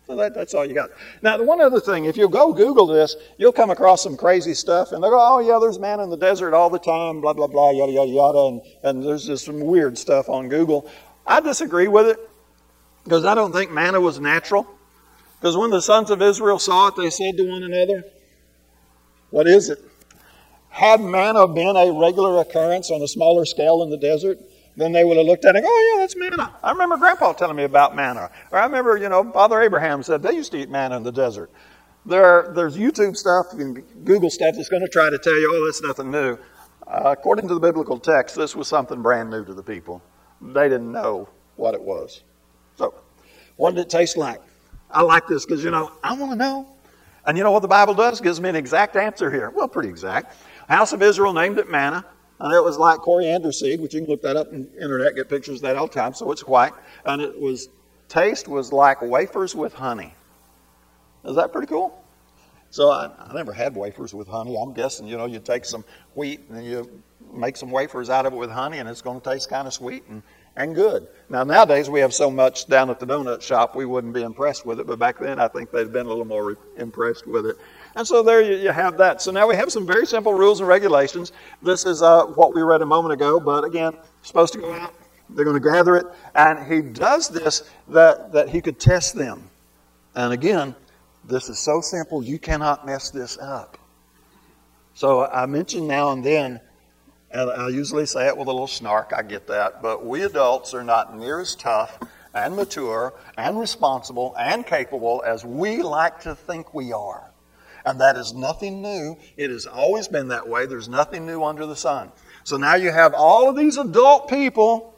So 0.07 0.15
that, 0.17 0.35
that's 0.35 0.53
all 0.53 0.65
you 0.65 0.75
got. 0.75 0.91
Now, 1.23 1.35
the 1.37 1.43
one 1.43 1.59
other 1.61 1.79
thing, 1.79 2.05
if 2.05 2.15
you 2.15 2.29
go 2.29 2.53
Google 2.53 2.85
this, 2.85 3.15
you'll 3.37 3.51
come 3.51 3.71
across 3.71 4.03
some 4.03 4.15
crazy 4.15 4.53
stuff, 4.53 4.91
and 4.91 5.03
they'll 5.03 5.09
go, 5.09 5.19
oh, 5.19 5.39
yeah, 5.39 5.57
there's 5.59 5.79
man 5.79 5.99
in 5.99 6.11
the 6.11 6.17
desert 6.17 6.53
all 6.53 6.69
the 6.69 6.77
time, 6.77 7.21
blah, 7.21 7.33
blah, 7.33 7.47
blah, 7.47 7.71
yada, 7.71 7.91
yada, 7.91 8.11
yada, 8.11 8.45
and, 8.45 8.61
and 8.83 9.03
there's 9.03 9.25
just 9.25 9.45
some 9.45 9.59
weird 9.59 9.97
stuff 9.97 10.29
on 10.29 10.47
Google. 10.47 10.87
I 11.25 11.39
disagree 11.39 11.87
with 11.87 12.07
it 12.07 12.19
because 13.03 13.25
I 13.25 13.33
don't 13.33 13.51
think 13.51 13.71
manna 13.71 13.99
was 13.99 14.19
natural. 14.19 14.67
Because 15.39 15.57
when 15.57 15.71
the 15.71 15.81
sons 15.81 16.11
of 16.11 16.21
Israel 16.21 16.59
saw 16.59 16.87
it, 16.87 16.95
they 16.97 17.09
said 17.09 17.37
to 17.37 17.49
one 17.49 17.63
another, 17.63 18.03
What 19.31 19.47
is 19.47 19.69
it? 19.69 19.79
Had 20.69 21.01
manna 21.01 21.47
been 21.47 21.75
a 21.75 21.91
regular 21.91 22.41
occurrence 22.41 22.91
on 22.91 23.01
a 23.01 23.07
smaller 23.07 23.45
scale 23.45 23.81
in 23.83 23.89
the 23.89 23.97
desert, 23.97 24.39
then 24.75 24.91
they 24.91 25.03
would 25.03 25.17
have 25.17 25.25
looked 25.25 25.45
at 25.45 25.55
it 25.55 25.59
and 25.59 25.65
go, 25.65 25.69
Oh, 25.71 25.93
yeah, 25.93 26.01
that's 26.01 26.15
manna. 26.15 26.53
I 26.63 26.71
remember 26.71 26.97
Grandpa 26.97 27.33
telling 27.33 27.55
me 27.55 27.63
about 27.63 27.95
manna. 27.95 28.29
Or 28.51 28.59
I 28.59 28.65
remember, 28.65 28.97
you 28.97 29.09
know, 29.09 29.31
Father 29.31 29.61
Abraham 29.61 30.03
said 30.03 30.21
they 30.21 30.33
used 30.33 30.51
to 30.51 30.57
eat 30.57 30.69
manna 30.69 30.97
in 30.97 31.03
the 31.03 31.11
desert. 31.11 31.49
There, 32.05 32.51
there's 32.55 32.77
YouTube 32.77 33.17
stuff 33.17 33.53
and 33.53 33.83
Google 34.05 34.29
stuff 34.29 34.55
that's 34.55 34.69
going 34.69 34.83
to 34.83 34.89
try 34.89 35.09
to 35.09 35.17
tell 35.17 35.39
you, 35.39 35.51
Oh, 35.53 35.65
that's 35.65 35.81
nothing 35.81 36.11
new. 36.11 36.37
Uh, 36.87 37.01
according 37.05 37.47
to 37.47 37.53
the 37.53 37.59
biblical 37.59 37.99
text, 37.99 38.35
this 38.35 38.55
was 38.55 38.67
something 38.67 39.01
brand 39.01 39.29
new 39.29 39.43
to 39.45 39.53
the 39.53 39.63
people 39.63 40.01
they 40.41 40.69
didn't 40.69 40.91
know 40.91 41.29
what 41.55 41.73
it 41.73 41.81
was. 41.81 42.23
So, 42.75 42.93
what 43.55 43.75
did 43.75 43.81
it 43.81 43.89
taste 43.89 44.17
like? 44.17 44.41
I 44.91 45.01
like 45.01 45.27
this 45.27 45.45
because, 45.45 45.63
you 45.63 45.71
know, 45.71 45.91
I 46.03 46.13
want 46.13 46.31
to 46.33 46.37
know. 46.37 46.67
And 47.25 47.37
you 47.37 47.43
know 47.43 47.51
what 47.51 47.61
the 47.61 47.67
Bible 47.67 47.93
does? 47.93 48.21
Gives 48.21 48.39
me 48.39 48.49
an 48.49 48.55
exact 48.55 48.95
answer 48.95 49.31
here. 49.31 49.49
Well, 49.49 49.67
pretty 49.67 49.89
exact. 49.89 50.35
House 50.67 50.93
of 50.93 51.01
Israel 51.01 51.33
named 51.33 51.57
it 51.57 51.69
manna. 51.69 52.05
And 52.39 52.53
it 52.53 52.63
was 52.63 52.77
like 52.77 52.99
coriander 52.99 53.51
seed, 53.51 53.79
which 53.79 53.93
you 53.93 54.01
can 54.01 54.09
look 54.09 54.21
that 54.23 54.35
up 54.35 54.51
on 54.51 54.63
the 54.63 54.81
internet, 54.81 55.15
get 55.15 55.29
pictures 55.29 55.57
of 55.57 55.61
that 55.63 55.75
all 55.77 55.87
the 55.87 55.93
time. 55.93 56.13
So 56.13 56.31
it's 56.31 56.45
white. 56.45 56.73
And 57.05 57.21
it 57.21 57.39
was, 57.39 57.69
taste 58.09 58.47
was 58.47 58.73
like 58.73 59.01
wafers 59.01 59.55
with 59.55 59.73
honey. 59.73 60.13
Is 61.23 61.35
that 61.37 61.51
pretty 61.51 61.67
cool? 61.67 62.03
So 62.71 62.89
I, 62.91 63.09
I 63.17 63.33
never 63.33 63.53
had 63.53 63.73
wafers 63.73 64.13
with 64.13 64.27
honey. 64.27 64.57
I'm 64.61 64.73
guessing, 64.73 65.07
you 65.07 65.17
know, 65.17 65.25
you 65.25 65.39
take 65.39 65.63
some 65.63 65.85
wheat 66.13 66.41
and 66.49 66.65
you 66.65 67.01
make 67.33 67.55
some 67.55 67.71
wafers 67.71 68.09
out 68.09 68.25
of 68.25 68.33
it 68.33 68.35
with 68.35 68.51
honey, 68.51 68.79
and 68.79 68.89
it's 68.89 69.01
going 69.01 69.19
to 69.19 69.29
taste 69.29 69.49
kind 69.49 69.67
of 69.67 69.73
sweet 69.73 70.03
and, 70.09 70.21
and 70.55 70.75
good. 70.75 71.07
Now, 71.29 71.43
nowadays 71.43 71.89
we 71.89 72.01
have 72.01 72.13
so 72.13 72.29
much 72.29 72.67
down 72.67 72.89
at 72.89 72.99
the 72.99 73.05
donut 73.05 73.41
shop, 73.41 73.75
we 73.75 73.85
wouldn't 73.85 74.13
be 74.13 74.23
impressed 74.23 74.65
with 74.65 74.79
it, 74.79 74.87
but 74.87 74.99
back 74.99 75.19
then 75.19 75.39
I 75.39 75.47
think 75.47 75.71
they'd 75.71 75.91
been 75.91 76.05
a 76.05 76.09
little 76.09 76.25
more 76.25 76.45
re- 76.45 76.55
impressed 76.77 77.27
with 77.27 77.45
it. 77.45 77.57
And 77.95 78.05
so 78.05 78.21
there 78.21 78.41
you, 78.41 78.71
have 78.71 78.97
that. 78.97 79.21
So 79.21 79.31
now 79.31 79.47
we 79.47 79.55
have 79.55 79.71
some 79.71 79.87
very 79.87 80.05
simple 80.05 80.33
rules 80.33 80.59
and 80.59 80.67
regulations. 80.67 81.31
This 81.61 81.85
is 81.85 82.01
uh, 82.01 82.25
what 82.25 82.53
we 82.53 82.61
read 82.61 82.81
a 82.81 82.85
moment 82.85 83.13
ago, 83.13 83.39
but 83.39 83.63
again, 83.63 83.93
supposed 84.21 84.53
to 84.53 84.59
go 84.59 84.73
out. 84.73 84.93
They're 85.29 85.45
going 85.45 85.61
to 85.61 85.69
gather 85.71 85.95
it, 85.95 86.05
and 86.35 86.71
he 86.71 86.81
does 86.81 87.29
this 87.29 87.63
that, 87.87 88.31
that 88.33 88.49
he 88.49 88.61
could 88.61 88.79
test 88.79 89.15
them. 89.15 89.49
And 90.13 90.33
again, 90.33 90.75
this 91.23 91.49
is 91.49 91.57
so 91.57 91.81
simple, 91.81 92.23
you 92.23 92.37
cannot 92.37 92.85
mess 92.85 93.09
this 93.09 93.37
up. 93.39 93.77
So 94.93 95.25
I 95.25 95.45
mention 95.47 95.87
now 95.87 96.11
and 96.11 96.23
then 96.23 96.61
and 97.35 97.51
I 97.51 97.67
usually 97.67 98.05
say 98.05 98.27
it 98.27 98.37
with 98.37 98.47
a 98.47 98.51
little 98.51 98.65
snark, 98.65 99.11
I 99.15 99.21
get 99.21 99.47
that, 99.47 99.81
but 99.81 100.05
we 100.05 100.23
adults 100.23 100.73
are 100.73 100.85
not 100.85 101.17
near 101.17 101.41
as 101.41 101.53
tough 101.53 101.99
and 102.33 102.55
mature 102.55 103.13
and 103.37 103.59
responsible 103.59 104.33
and 104.39 104.65
capable 104.65 105.21
as 105.25 105.43
we 105.43 105.81
like 105.81 106.21
to 106.21 106.33
think 106.33 106.73
we 106.73 106.93
are. 106.93 107.29
And 107.85 108.01
that 108.01 108.17
is 108.17 108.33
nothing 108.33 108.81
new. 108.81 109.17
It 109.37 109.51
has 109.51 109.67
always 109.67 110.07
been 110.07 110.29
that 110.29 110.47
way. 110.47 110.65
There's 110.65 110.89
nothing 110.89 111.25
new 111.25 111.43
under 111.43 111.65
the 111.65 111.75
sun. 111.75 112.11
So 112.43 112.57
now 112.57 112.75
you 112.75 112.91
have 112.91 113.13
all 113.13 113.47
of 113.47 113.55
these 113.55 113.77
adult 113.77 114.27
people 114.27 114.95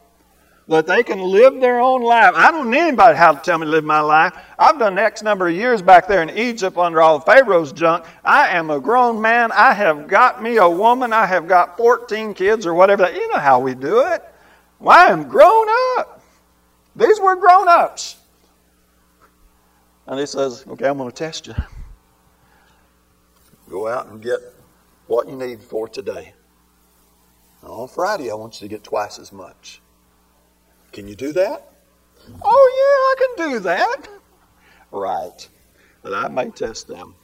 that 0.67 0.86
they 0.86 1.01
can 1.01 1.20
live 1.20 1.60
their 1.62 1.79
own 1.79 2.01
life. 2.01 2.34
I 2.36 2.51
don't 2.51 2.70
need 2.70 2.79
anybody 2.79 3.17
how 3.17 3.34
to 3.34 3.39
tell 3.39 3.58
me 3.58 3.65
to 3.65 3.72
live 3.72 3.86
my 3.86 4.01
life. 4.01 4.34
I've 4.60 4.77
done 4.77 4.98
X 4.98 5.24
number 5.24 5.48
of 5.48 5.56
years 5.56 5.82
back 5.82 6.08
there 6.08 6.22
in 6.22 6.29
Egypt 6.29 6.77
under 6.77 7.01
all 7.01 7.20
Pharaoh's 7.20 7.72
junk. 7.72 8.06
I 8.24 8.50
am 8.50 8.70
a 8.70 8.79
grown 8.79 9.22
man. 9.22 9.51
I 9.53 9.74
have 9.74 10.08
got 10.08 10.44
me 10.44 10.58
a 10.58 10.70
woman. 10.70 11.13
I 11.13 11.25
have 11.25 11.48
got 11.48 11.77
14 11.77 12.34
kids 12.34 12.65
or 12.65 12.74
whatever. 12.74 13.10
You 13.10 13.27
know 13.29 13.39
how 13.39 13.60
we 13.60 13.75
do 13.75 14.00
it. 14.08 14.24
Well, 14.79 14.98
I 14.98 15.12
am 15.12 15.29
grown 15.29 15.67
up. 15.98 16.22
These 16.96 17.20
were 17.20 17.36
grown 17.36 17.67
ups. 17.70 18.17
And 20.06 20.20
he 20.20 20.25
says, 20.25 20.65
Okay, 20.67 20.88
I'm 20.88 20.98
going 20.98 21.10
to 21.10 21.15
test 21.15 21.48
you. 21.48 21.56
Go 23.70 23.88
out 23.88 24.08
and 24.08 24.22
get 24.22 24.40
what 25.08 25.28
you 25.28 25.36
need 25.36 25.62
for 25.62 25.88
today. 25.88 26.34
On 27.64 27.88
Friday, 27.88 28.32
I 28.32 28.36
want 28.36 28.62
you 28.62 28.68
to 28.68 28.74
get 28.74 28.84
twice 28.84 29.20
as 29.20 29.32
much. 29.32 29.82
Can 30.92 31.08
you 31.08 31.16
do 31.16 31.34
that? 31.34 31.70
Oh, 32.42 33.16
yeah, 33.18 33.26
I 33.26 33.36
can 33.36 33.52
do 33.52 33.60
that. 33.60 34.08
Right. 34.92 35.48
But 36.02 36.14
I 36.14 36.28
may 36.30 36.50
test 36.50 36.88
them. 36.88 37.16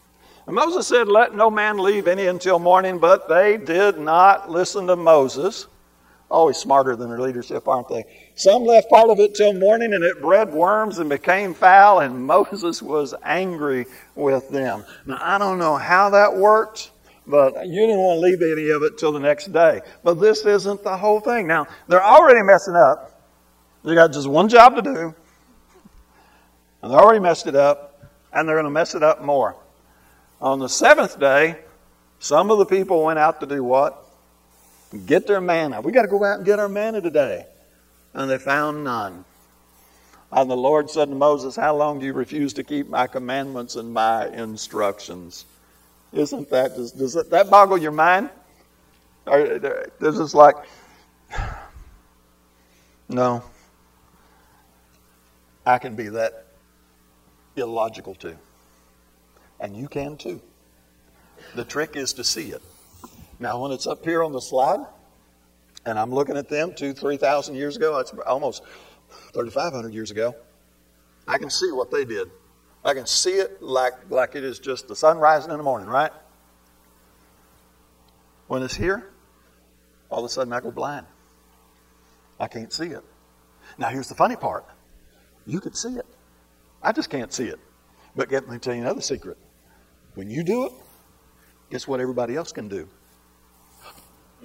And 0.46 0.56
Moses 0.56 0.88
said, 0.88 1.08
Let 1.08 1.36
no 1.36 1.50
man 1.50 1.78
leave 1.78 2.08
any 2.08 2.28
until 2.28 2.60
morning, 2.60 3.00
but 3.00 3.30
they 3.30 3.58
did 3.58 3.98
not 3.98 4.50
listen 4.50 4.88
to 4.88 4.96
Moses. 4.96 5.68
Always 6.30 6.58
smarter 6.58 6.96
than 6.96 7.10
their 7.10 7.20
leadership, 7.20 7.68
aren't 7.68 7.90
they? 7.90 8.06
Some 8.36 8.64
left 8.64 8.90
part 8.90 9.10
of 9.10 9.20
it 9.20 9.36
till 9.36 9.54
morning, 9.54 9.94
and 9.94 10.04
it 10.04 10.20
bred 10.20 10.52
worms 10.52 10.98
and 10.98 11.10
became 11.10 11.54
foul, 11.54 12.00
and 12.00 12.26
Moses 12.26 12.82
was 12.82 13.14
angry 13.24 13.86
with 14.16 14.50
them. 14.50 14.84
Now, 15.06 15.20
I 15.22 15.38
don't 15.38 15.60
know 15.60 15.76
how 15.76 16.10
that 16.10 16.36
worked, 16.36 16.92
but 17.28 17.68
you 17.68 17.82
didn't 17.82 18.00
want 18.00 18.18
to 18.18 18.22
leave 18.22 18.42
any 18.42 18.70
of 18.70 18.84
it 18.84 18.98
till 18.98 19.12
the 19.12 19.20
next 19.20 19.54
day. 19.54 19.82
But 20.04 20.16
this 20.16 20.46
isn't 20.46 20.84
the 20.84 20.98
whole 20.98 21.20
thing. 21.20 21.48
Now, 21.48 21.68
they're 21.88 22.04
already 22.04 22.42
messing 22.42 22.76
up. 22.76 23.22
They 23.84 23.96
got 23.96 24.14
just 24.14 24.28
one 24.28 24.50
job 24.50 24.76
to 24.76 24.82
do, 24.82 25.16
and 26.82 26.92
they 26.92 26.96
already 26.96 27.20
messed 27.20 27.48
it 27.48 27.56
up, 27.56 28.02
and 28.32 28.48
they're 28.48 28.56
going 28.56 28.66
to 28.66 28.72
mess 28.72 28.96
it 28.96 29.04
up 29.04 29.22
more. 29.22 29.56
On 30.42 30.60
the 30.60 30.70
seventh 30.70 31.20
day, 31.20 31.58
some 32.20 32.50
of 32.50 32.58
the 32.58 32.66
people 32.66 33.04
went 33.04 33.20
out 33.20 33.40
to 33.42 33.46
do 33.46 33.64
what? 33.64 34.03
Get 35.06 35.26
their 35.26 35.42
manna. 35.42 35.82
We 35.82 35.92
got 35.92 36.04
to 36.04 36.08
go 36.08 36.24
out 36.24 36.38
and 36.38 36.46
get 36.46 36.60
our 36.60 36.70
manna 36.70 37.02
today. 37.02 37.46
And 38.14 38.30
they 38.30 38.38
found 38.38 38.84
none. 38.84 39.26
And 40.32 40.50
the 40.50 40.58
Lord 40.58 40.90
said 40.90 41.10
to 41.10 41.16
Moses, 41.16 41.56
How 41.56 41.76
long 41.76 42.00
do 42.00 42.06
you 42.06 42.14
refuse 42.14 42.54
to 42.54 42.64
keep 42.64 42.90
my 42.90 43.08
commandments 43.08 43.76
and 43.76 43.94
my 43.94 44.28
instructions? 44.30 45.46
Isn't 46.12 46.50
that, 46.52 46.76
does, 46.76 46.92
does 46.92 47.14
that 47.14 47.50
boggle 47.50 47.78
your 47.78 47.92
mind? 47.92 48.30
Or, 49.26 49.60
this 50.00 50.18
is 50.18 50.36
like, 50.36 50.56
no, 53.10 53.44
I 55.66 55.78
can 55.80 55.96
be 55.96 56.10
that 56.10 56.46
illogical 57.56 58.14
too. 58.16 58.38
And 59.60 59.76
you 59.76 59.88
can 59.88 60.18
too. 60.18 60.42
The 61.56 61.64
trick 61.64 61.96
is 61.96 62.14
to 62.14 62.24
see 62.24 62.50
it. 62.52 62.62
Now, 63.44 63.62
when 63.62 63.74
it's 63.74 63.88
up 63.88 64.06
here 64.06 64.24
on 64.24 64.32
the 64.32 64.40
slide, 64.40 64.80
and 65.86 66.00
I'm 66.00 66.14
looking 66.14 66.38
at 66.38 66.48
them 66.48 66.74
two, 66.74 66.94
three 66.94 67.18
thousand 67.18 67.56
years 67.56 67.76
ago, 67.76 67.98
that's 67.98 68.14
almost 68.26 68.64
3,500 69.34 69.94
years 69.94 70.12
ago, 70.12 70.34
I 71.28 71.38
can 71.38 71.50
see 71.50 71.70
what 71.74 71.92
they 71.92 72.06
did. 72.06 72.30
I 72.86 72.94
can 72.94 73.06
see 73.06 73.34
it 73.34 73.62
like, 73.62 73.96
like 74.10 74.36
it 74.36 74.46
is 74.46 74.60
just 74.60 74.88
the 74.88 74.96
sun 74.96 75.18
rising 75.18 75.52
in 75.52 75.58
the 75.58 75.64
morning, 75.64 75.90
right? 75.90 76.14
When 78.48 78.64
it's 78.64 78.76
here, 78.76 79.12
all 80.10 80.20
of 80.20 80.26
a 80.26 80.30
sudden 80.30 80.54
I 80.54 80.62
go 80.62 80.72
blind. 80.72 81.06
I 82.40 82.48
can't 82.48 82.72
see 82.72 82.88
it. 82.88 83.04
Now, 83.78 83.90
here's 83.90 84.08
the 84.08 84.16
funny 84.16 84.38
part 84.38 84.64
you 85.46 85.60
could 85.60 85.76
see 85.76 85.96
it. 85.96 86.06
I 86.82 86.94
just 86.94 87.10
can't 87.10 87.34
see 87.34 87.48
it. 87.48 87.60
But 88.16 88.32
let 88.32 88.48
me 88.48 88.58
tell 88.58 88.74
you 88.74 88.84
another 88.84 89.02
secret. 89.02 89.38
When 90.16 90.30
you 90.30 90.46
do 90.46 90.68
it, 90.68 90.72
guess 91.70 91.90
what 91.90 92.00
everybody 92.00 92.38
else 92.38 92.54
can 92.54 92.70
do? 92.70 92.88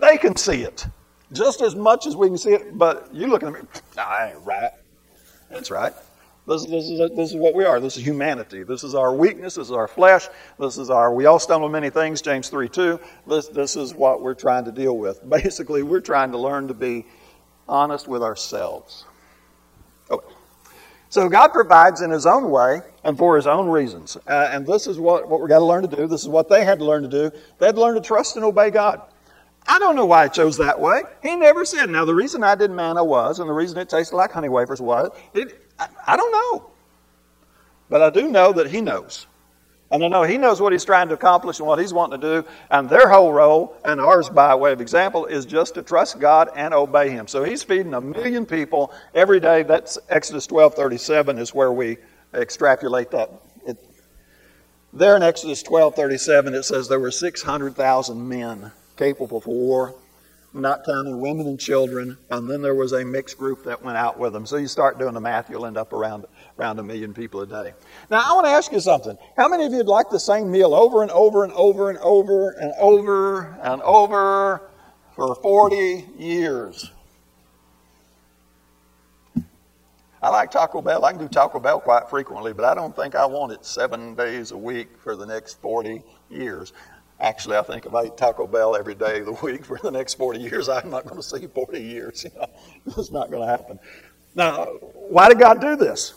They 0.00 0.18
can 0.18 0.36
see 0.36 0.62
it 0.62 0.86
just 1.32 1.60
as 1.60 1.74
much 1.74 2.06
as 2.06 2.16
we 2.16 2.28
can 2.28 2.38
see 2.38 2.52
it. 2.52 2.76
But 2.76 3.08
you 3.12 3.26
look 3.26 3.42
at 3.42 3.52
me, 3.52 3.60
nah, 3.96 4.02
I 4.02 4.30
ain't 4.30 4.44
right. 4.44 4.70
That's 5.50 5.70
right. 5.70 5.92
This, 6.46 6.64
this, 6.64 6.88
is, 6.88 6.98
this 7.14 7.30
is 7.30 7.36
what 7.36 7.54
we 7.54 7.64
are. 7.64 7.78
This 7.78 7.98
is 7.98 8.06
humanity. 8.06 8.62
This 8.62 8.82
is 8.82 8.94
our 8.94 9.14
weakness. 9.14 9.56
This 9.56 9.66
is 9.66 9.72
our 9.72 9.88
flesh. 9.88 10.28
This 10.58 10.78
is 10.78 10.88
our, 10.88 11.12
we 11.12 11.26
all 11.26 11.38
stumble 11.38 11.68
many 11.68 11.90
things, 11.90 12.22
James 12.22 12.48
3 12.48 12.68
2. 12.68 12.98
This, 13.26 13.48
this 13.48 13.76
is 13.76 13.94
what 13.94 14.22
we're 14.22 14.34
trying 14.34 14.64
to 14.64 14.72
deal 14.72 14.96
with. 14.96 15.20
Basically, 15.28 15.82
we're 15.82 16.00
trying 16.00 16.32
to 16.32 16.38
learn 16.38 16.68
to 16.68 16.74
be 16.74 17.04
honest 17.68 18.08
with 18.08 18.22
ourselves. 18.22 19.04
Okay. 20.10 20.26
So 21.10 21.28
God 21.28 21.48
provides 21.48 22.00
in 22.00 22.10
His 22.10 22.24
own 22.24 22.50
way 22.50 22.80
and 23.04 23.18
for 23.18 23.36
His 23.36 23.46
own 23.46 23.68
reasons. 23.68 24.16
Uh, 24.26 24.48
and 24.50 24.66
this 24.66 24.86
is 24.86 24.98
what, 24.98 25.28
what 25.28 25.40
we've 25.40 25.50
got 25.50 25.58
to 25.58 25.64
learn 25.66 25.86
to 25.86 25.96
do. 25.96 26.06
This 26.06 26.22
is 26.22 26.28
what 26.28 26.48
they 26.48 26.64
had 26.64 26.78
to 26.78 26.84
learn 26.86 27.02
to 27.02 27.08
do. 27.08 27.30
They 27.58 27.66
had 27.66 27.74
to 27.74 27.80
learn 27.80 27.94
to 27.94 28.00
trust 28.00 28.36
and 28.36 28.44
obey 28.44 28.70
God. 28.70 29.02
I 29.68 29.78
don't 29.78 29.96
know 29.96 30.06
why 30.06 30.24
I 30.24 30.28
chose 30.28 30.56
that 30.56 30.80
way. 30.80 31.02
He 31.22 31.36
never 31.36 31.66
said. 31.66 31.90
Now, 31.90 32.06
the 32.06 32.14
reason 32.14 32.42
I 32.42 32.54
did 32.54 32.70
manna 32.70 33.04
was, 33.04 33.38
and 33.38 33.48
the 33.48 33.52
reason 33.52 33.78
it 33.78 33.90
tasted 33.90 34.16
like 34.16 34.32
honey 34.32 34.48
wafers 34.48 34.80
was, 34.80 35.10
it, 35.34 35.62
I, 35.78 35.88
I 36.06 36.16
don't 36.16 36.32
know. 36.32 36.70
But 37.90 38.00
I 38.00 38.08
do 38.08 38.28
know 38.28 38.52
that 38.54 38.70
He 38.70 38.80
knows. 38.80 39.26
And 39.90 40.02
I 40.02 40.08
know 40.08 40.22
He 40.22 40.38
knows 40.38 40.58
what 40.60 40.72
He's 40.72 40.86
trying 40.86 41.08
to 41.08 41.14
accomplish 41.14 41.58
and 41.58 41.68
what 41.68 41.78
He's 41.78 41.92
wanting 41.92 42.18
to 42.18 42.42
do. 42.42 42.48
And 42.70 42.88
their 42.88 43.10
whole 43.10 43.30
role, 43.30 43.76
and 43.84 44.00
ours 44.00 44.30
by 44.30 44.54
way 44.54 44.72
of 44.72 44.80
example, 44.80 45.26
is 45.26 45.44
just 45.44 45.74
to 45.74 45.82
trust 45.82 46.18
God 46.18 46.48
and 46.56 46.72
obey 46.72 47.10
Him. 47.10 47.28
So 47.28 47.44
He's 47.44 47.62
feeding 47.62 47.92
a 47.92 48.00
million 48.00 48.46
people 48.46 48.90
every 49.14 49.38
day. 49.38 49.64
That's 49.64 49.98
Exodus 50.08 50.46
12 50.46 50.74
37 50.74 51.38
is 51.38 51.54
where 51.54 51.72
we 51.72 51.98
extrapolate 52.32 53.10
that. 53.10 53.30
It, 53.66 53.76
there 54.94 55.14
in 55.14 55.22
Exodus 55.22 55.62
12 55.62 55.94
37, 55.94 56.54
it 56.54 56.62
says 56.62 56.88
there 56.88 57.00
were 57.00 57.10
600,000 57.10 58.28
men 58.28 58.72
capable 58.98 59.40
for 59.40 59.54
war 59.54 59.94
not 60.54 60.84
counting 60.84 61.20
women 61.20 61.46
and 61.46 61.60
children, 61.60 62.16
and 62.30 62.48
then 62.48 62.62
there 62.62 62.74
was 62.74 62.92
a 62.92 63.04
mixed 63.04 63.38
group 63.38 63.64
that 63.64 63.82
went 63.82 63.96
out 63.96 64.18
with 64.18 64.32
them. 64.32 64.46
So 64.46 64.56
you 64.56 64.66
start 64.66 64.98
doing 64.98 65.14
the 65.14 65.20
math, 65.20 65.50
you'll 65.50 65.66
end 65.66 65.76
up 65.76 65.92
around 65.92 66.24
around 66.58 66.78
a 66.78 66.82
million 66.82 67.14
people 67.14 67.40
a 67.42 67.46
day. 67.46 67.72
Now 68.10 68.22
I 68.24 68.34
want 68.34 68.46
to 68.46 68.50
ask 68.50 68.72
you 68.72 68.80
something. 68.80 69.16
How 69.36 69.48
many 69.48 69.64
of 69.64 69.72
you 69.72 69.78
would 69.78 69.86
like 69.86 70.10
the 70.10 70.18
same 70.18 70.50
meal 70.50 70.74
over 70.74 71.02
and 71.02 71.10
over 71.12 71.44
and 71.44 71.52
over 71.52 71.90
and 71.90 71.98
over 71.98 72.50
and 72.50 72.72
over 72.78 73.58
and 73.62 73.82
over 73.82 74.62
for 75.14 75.34
40 75.36 76.06
years? 76.18 76.90
I 80.20 80.30
like 80.30 80.50
Taco 80.50 80.82
Bell. 80.82 81.04
I 81.04 81.12
can 81.12 81.20
do 81.20 81.28
Taco 81.28 81.60
Bell 81.60 81.78
quite 81.78 82.10
frequently, 82.10 82.52
but 82.52 82.64
I 82.64 82.74
don't 82.74 82.96
think 82.96 83.14
I 83.14 83.24
want 83.24 83.52
it 83.52 83.64
seven 83.64 84.16
days 84.16 84.50
a 84.50 84.56
week 84.56 84.88
for 84.98 85.14
the 85.14 85.24
next 85.24 85.60
40 85.60 86.02
years. 86.28 86.72
Actually, 87.20 87.56
I 87.56 87.62
think 87.62 87.84
if 87.84 87.94
I 87.94 88.04
eat 88.04 88.16
Taco 88.16 88.46
Bell 88.46 88.76
every 88.76 88.94
day 88.94 89.20
of 89.20 89.26
the 89.26 89.32
week 89.42 89.64
for 89.64 89.78
the 89.82 89.90
next 89.90 90.14
40 90.14 90.40
years, 90.40 90.68
I'm 90.68 90.90
not 90.90 91.04
going 91.04 91.16
to 91.16 91.22
see 91.22 91.46
40 91.46 91.80
years. 91.80 92.24
You 92.34 92.40
know, 92.40 92.46
it's 92.96 93.10
not 93.10 93.30
going 93.30 93.42
to 93.42 93.48
happen. 93.48 93.78
Now, 94.34 94.64
why 94.94 95.28
did 95.28 95.38
God 95.38 95.60
do 95.60 95.76
this? 95.76 96.14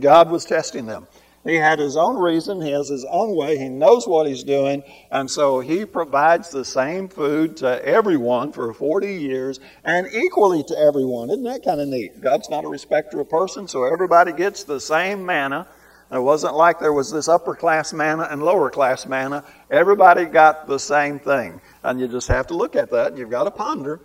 God 0.00 0.30
was 0.30 0.44
testing 0.44 0.86
them. 0.86 1.06
He 1.44 1.56
had 1.56 1.78
his 1.78 1.94
own 1.96 2.16
reason, 2.16 2.62
he 2.62 2.70
has 2.70 2.88
his 2.88 3.04
own 3.04 3.36
way, 3.36 3.58
he 3.58 3.68
knows 3.68 4.08
what 4.08 4.26
he's 4.26 4.42
doing, 4.42 4.82
and 5.10 5.30
so 5.30 5.60
he 5.60 5.84
provides 5.84 6.48
the 6.48 6.64
same 6.64 7.06
food 7.06 7.58
to 7.58 7.86
everyone 7.86 8.50
for 8.50 8.72
40 8.72 9.14
years 9.14 9.60
and 9.84 10.06
equally 10.10 10.62
to 10.64 10.78
everyone. 10.78 11.28
Isn't 11.28 11.44
that 11.44 11.62
kind 11.62 11.82
of 11.82 11.88
neat? 11.88 12.18
God's 12.22 12.48
not 12.48 12.64
a 12.64 12.68
respecter 12.68 13.20
of 13.20 13.28
person, 13.28 13.68
so 13.68 13.84
everybody 13.84 14.32
gets 14.32 14.64
the 14.64 14.80
same 14.80 15.26
manna 15.26 15.68
it 16.12 16.20
wasn't 16.20 16.54
like 16.54 16.78
there 16.78 16.92
was 16.92 17.10
this 17.10 17.28
upper 17.28 17.54
class 17.54 17.92
manna 17.92 18.28
and 18.30 18.42
lower 18.42 18.70
class 18.70 19.06
manna. 19.06 19.44
Everybody 19.70 20.26
got 20.26 20.66
the 20.66 20.78
same 20.78 21.18
thing. 21.18 21.60
And 21.82 22.00
you 22.00 22.08
just 22.08 22.28
have 22.28 22.46
to 22.48 22.54
look 22.54 22.76
at 22.76 22.90
that. 22.90 23.08
and 23.08 23.18
You've 23.18 23.30
got 23.30 23.44
to 23.44 23.50
ponder 23.50 24.00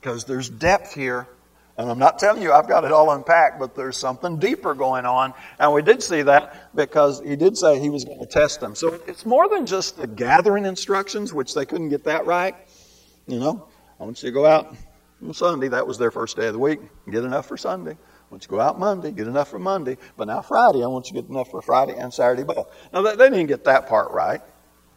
because 0.00 0.24
there's 0.24 0.48
depth 0.48 0.94
here. 0.94 1.28
And 1.76 1.88
I'm 1.88 1.98
not 1.98 2.18
telling 2.18 2.42
you 2.42 2.52
I've 2.52 2.66
got 2.66 2.84
it 2.84 2.90
all 2.90 3.12
unpacked, 3.12 3.60
but 3.60 3.76
there's 3.76 3.96
something 3.96 4.38
deeper 4.38 4.74
going 4.74 5.06
on. 5.06 5.32
And 5.60 5.72
we 5.72 5.80
did 5.82 6.02
see 6.02 6.22
that 6.22 6.74
because 6.74 7.20
he 7.20 7.36
did 7.36 7.56
say 7.56 7.78
he 7.78 7.88
was 7.88 8.04
going 8.04 8.18
to 8.18 8.26
test 8.26 8.60
them. 8.60 8.74
So 8.74 8.98
it's 9.06 9.24
more 9.24 9.48
than 9.48 9.64
just 9.64 9.96
the 9.96 10.08
gathering 10.08 10.66
instructions, 10.66 11.32
which 11.32 11.54
they 11.54 11.64
couldn't 11.64 11.90
get 11.90 12.02
that 12.04 12.26
right. 12.26 12.56
You 13.28 13.38
know, 13.38 13.68
I 14.00 14.04
want 14.04 14.20
you 14.22 14.30
to 14.30 14.34
go 14.34 14.44
out 14.44 14.74
on 15.22 15.32
Sunday. 15.34 15.68
That 15.68 15.86
was 15.86 15.98
their 15.98 16.10
first 16.10 16.36
day 16.36 16.46
of 16.46 16.54
the 16.54 16.58
week. 16.58 16.80
Get 17.08 17.22
enough 17.22 17.46
for 17.46 17.56
Sunday. 17.56 17.96
Want 18.30 18.42
you 18.42 18.48
to 18.48 18.48
go 18.48 18.60
out 18.60 18.78
Monday, 18.78 19.10
get 19.10 19.26
enough 19.26 19.48
for 19.48 19.58
Monday. 19.58 19.96
But 20.16 20.26
now 20.26 20.42
Friday, 20.42 20.84
I 20.84 20.86
want 20.86 21.06
you 21.06 21.16
to 21.16 21.22
get 21.22 21.30
enough 21.30 21.50
for 21.50 21.62
Friday 21.62 21.94
and 21.96 22.12
Saturday 22.12 22.42
both. 22.42 22.70
Now, 22.92 23.02
they 23.02 23.30
didn't 23.30 23.46
get 23.46 23.64
that 23.64 23.88
part 23.88 24.10
right. 24.10 24.42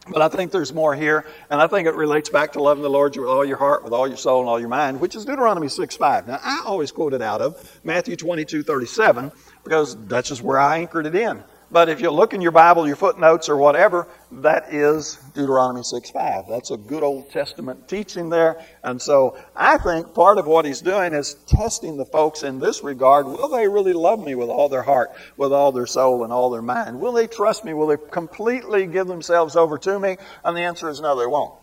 But 0.08 0.20
I 0.20 0.28
think 0.28 0.50
there's 0.50 0.74
more 0.74 0.96
here, 0.96 1.24
and 1.48 1.60
I 1.60 1.68
think 1.68 1.86
it 1.86 1.94
relates 1.94 2.28
back 2.28 2.54
to 2.54 2.62
loving 2.62 2.82
the 2.82 2.90
Lord 2.90 3.16
with 3.16 3.28
all 3.28 3.44
your 3.44 3.56
heart, 3.56 3.84
with 3.84 3.92
all 3.92 4.08
your 4.08 4.16
soul, 4.16 4.40
and 4.40 4.48
all 4.48 4.58
your 4.58 4.68
mind, 4.68 5.00
which 5.00 5.14
is 5.14 5.24
Deuteronomy 5.24 5.68
6 5.68 5.96
5. 5.96 6.26
Now, 6.26 6.40
I 6.42 6.64
always 6.66 6.90
quote 6.90 7.14
it 7.14 7.22
out 7.22 7.40
of 7.40 7.80
Matthew 7.84 8.16
22 8.16 8.64
37 8.64 9.30
because 9.62 9.96
that's 10.08 10.28
just 10.28 10.42
where 10.42 10.58
I 10.58 10.78
anchored 10.78 11.06
it 11.06 11.14
in. 11.14 11.44
But 11.72 11.88
if 11.88 12.02
you 12.02 12.10
look 12.10 12.34
in 12.34 12.42
your 12.42 12.52
Bible, 12.52 12.86
your 12.86 12.96
footnotes 12.96 13.48
or 13.48 13.56
whatever, 13.56 14.06
that 14.30 14.74
is 14.74 15.18
Deuteronomy 15.32 15.82
6 15.82 16.10
5. 16.10 16.44
That's 16.46 16.70
a 16.70 16.76
good 16.76 17.02
Old 17.02 17.30
Testament 17.30 17.88
teaching 17.88 18.28
there. 18.28 18.62
And 18.84 19.00
so 19.00 19.38
I 19.56 19.78
think 19.78 20.12
part 20.12 20.36
of 20.36 20.46
what 20.46 20.66
he's 20.66 20.82
doing 20.82 21.14
is 21.14 21.32
testing 21.46 21.96
the 21.96 22.04
folks 22.04 22.42
in 22.42 22.58
this 22.58 22.84
regard. 22.84 23.26
Will 23.26 23.48
they 23.48 23.66
really 23.66 23.94
love 23.94 24.22
me 24.22 24.34
with 24.34 24.50
all 24.50 24.68
their 24.68 24.82
heart, 24.82 25.12
with 25.38 25.50
all 25.50 25.72
their 25.72 25.86
soul, 25.86 26.24
and 26.24 26.32
all 26.32 26.50
their 26.50 26.60
mind? 26.60 27.00
Will 27.00 27.12
they 27.12 27.26
trust 27.26 27.64
me? 27.64 27.72
Will 27.72 27.86
they 27.86 27.96
completely 28.10 28.86
give 28.86 29.06
themselves 29.06 29.56
over 29.56 29.78
to 29.78 29.98
me? 29.98 30.18
And 30.44 30.54
the 30.54 30.60
answer 30.60 30.90
is 30.90 31.00
no, 31.00 31.18
they 31.18 31.26
won't. 31.26 31.54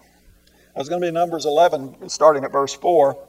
It's 0.76 0.90
going 0.90 1.02
to 1.02 1.08
be 1.08 1.12
Numbers 1.12 1.46
11, 1.46 2.10
starting 2.10 2.44
at 2.44 2.52
verse 2.52 2.74
4. 2.74 3.29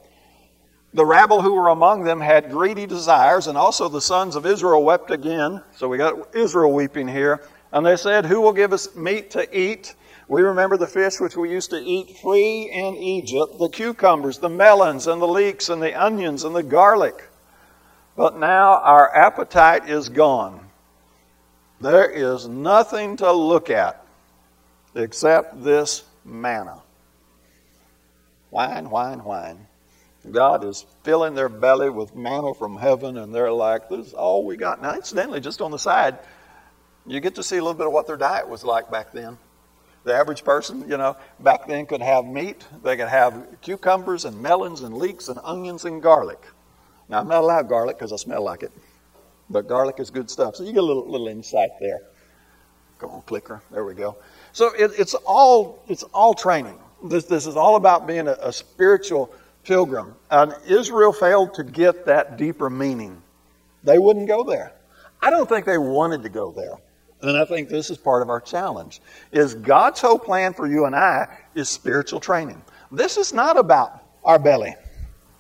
The 0.93 1.07
rabble 1.07 1.43
who 1.43 1.55
were 1.55 1.69
among 1.69 2.05
them 2.05 2.21
had 2.21 2.51
greedy 2.51 2.87
desires, 2.87 3.47
and 3.47 3.57
also 3.57 3.89
the 3.89 4.01
sons 4.01 4.37
of 4.37 4.47
Israel 4.47 4.83
wept 4.83 5.11
again. 5.11 5.63
So 5.77 5.89
we 5.89 5.99
got 5.99 6.35
Israel 6.35 6.73
weeping 6.73 7.09
here. 7.09 7.43
And 7.73 7.87
they 7.87 7.97
said, 7.97 8.27
Who 8.27 8.41
will 8.41 8.53
give 8.53 8.73
us 8.73 8.95
meat 8.97 9.31
to 9.33 9.59
eat? 9.59 9.95
We 10.27 10.43
remember 10.43 10.77
the 10.77 10.87
fish 10.87 11.21
which 11.21 11.37
we 11.37 11.51
used 11.51 11.71
to 11.71 11.79
eat 11.79 12.19
free 12.19 12.71
in 12.73 12.97
Egypt, 12.97 13.59
the 13.59 13.69
cucumbers, 13.69 14.39
the 14.39 14.49
melons, 14.49 15.07
and 15.07 15.23
the 15.23 15.29
leeks, 15.29 15.69
and 15.69 15.83
the 15.83 15.95
onions, 16.01 16.45
and 16.45 16.55
the 16.55 16.63
garlic. 16.63 17.29
But 18.17 18.39
now 18.39 18.79
our 18.79 19.15
appetite 19.15 19.89
is 19.89 20.09
gone. 20.09 20.69
There 21.81 22.11
is 22.11 22.49
nothing 22.49 23.17
to 23.19 23.33
look 23.33 23.71
at. 23.71 24.05
except 24.95 25.63
this 25.63 26.05
manna. 26.25 26.83
Whine, 28.51 28.91
wine, 28.91 29.21
whine. 29.21 29.67
God 30.29 30.65
is 30.65 30.85
filling 31.03 31.35
their 31.35 31.49
belly 31.49 31.89
with 31.89 32.15
manna 32.15 32.53
from 32.55 32.77
heaven, 32.77 33.17
and 33.17 33.35
they're 33.35 33.53
like, 33.53 33.89
this 33.89 34.09
is 34.09 34.13
all 34.13 34.45
we 34.45 34.57
got. 34.57 34.83
Now, 34.83 34.95
incidentally, 34.95 35.41
just 35.41 35.61
on 35.63 35.71
the 35.71 35.79
side, 35.79 36.19
you 37.07 37.21
get 37.21 37.35
to 37.37 37.43
see 37.43 37.57
a 37.57 37.61
little 37.63 37.75
bit 37.75 37.87
of 37.87 37.93
what 37.93 38.07
their 38.07 38.19
diet 38.19 38.49
was 38.49 38.63
like 38.63 38.91
back 38.91 39.13
then. 39.13 39.39
The 40.05 40.15
average 40.15 40.45
person, 40.45 40.89
you 40.89 40.97
know, 40.97 41.17
back 41.41 41.67
then 41.67 41.87
could 41.87 42.03
have 42.03 42.27
meat, 42.27 42.67
they 42.83 42.97
could 42.97 43.09
have 43.09 43.47
cucumbers 43.63 44.25
and 44.25 44.41
melons 44.41 44.83
and 44.83 44.97
leeks 44.97 45.29
and 45.29 45.39
onions 45.43 45.85
and 45.85 46.03
garlic. 46.03 46.41
Now, 47.09 47.21
I'm 47.21 47.29
not 47.29 47.43
allowed 47.43 47.69
garlic 47.69 47.99
because 47.99 48.13
I 48.13 48.17
smell 48.17 48.43
like 48.43 48.63
it, 48.63 48.73
but 49.49 49.69
garlic 49.69 50.01
is 50.01 50.11
good 50.11 50.31
stuff. 50.31 50.57
So 50.57 50.65
you 50.65 50.73
get 50.73 50.83
a 50.83 50.87
little, 50.87 51.11
little 51.11 51.29
insight 51.29 51.71
there. 51.81 52.01
Go 52.99 53.09
on, 53.09 53.23
clicker. 53.23 53.63
There 53.71 53.85
we 53.85 53.95
go. 53.95 54.17
So 54.53 54.73
it, 54.75 54.93
it's 54.99 55.15
all 55.15 55.83
it's 55.89 56.03
all 56.03 56.35
training. 56.35 56.79
This, 57.03 57.25
this 57.25 57.47
is 57.47 57.57
all 57.57 57.77
about 57.77 58.07
being 58.07 58.29
a, 58.29 58.37
a 58.43 58.53
spiritual 58.53 59.33
pilgrim. 59.65 60.15
And 60.31 60.55
Israel 60.67 61.13
failed 61.13 61.55
to 61.55 61.65
get 61.65 62.07
that 62.07 62.37
deeper 62.37 62.71
meaning. 62.71 63.23
They 63.85 63.99
wouldn't 63.99 64.29
go 64.29 64.45
there. 64.45 64.73
I 65.23 65.31
don't 65.31 65.49
think 65.49 65.67
they 65.67 65.79
wanted 65.79 66.23
to 66.23 66.29
go 66.29 66.51
there. 66.51 66.75
And 67.23 67.37
I 67.37 67.45
think 67.45 67.69
this 67.69 67.91
is 67.91 67.99
part 67.99 68.23
of 68.23 68.31
our 68.31 68.41
challenge. 68.41 69.01
Is 69.33 69.55
God's 69.55 70.01
whole 70.01 70.19
plan 70.19 70.55
for 70.55 70.67
you 70.67 70.87
and 70.87 70.97
I 70.97 71.29
is 71.55 71.69
spiritual 71.69 72.21
training. 72.21 72.63
This 72.91 73.17
is 73.17 73.33
not 73.35 73.59
about 73.59 74.03
our 74.25 74.39
belly. 74.39 74.75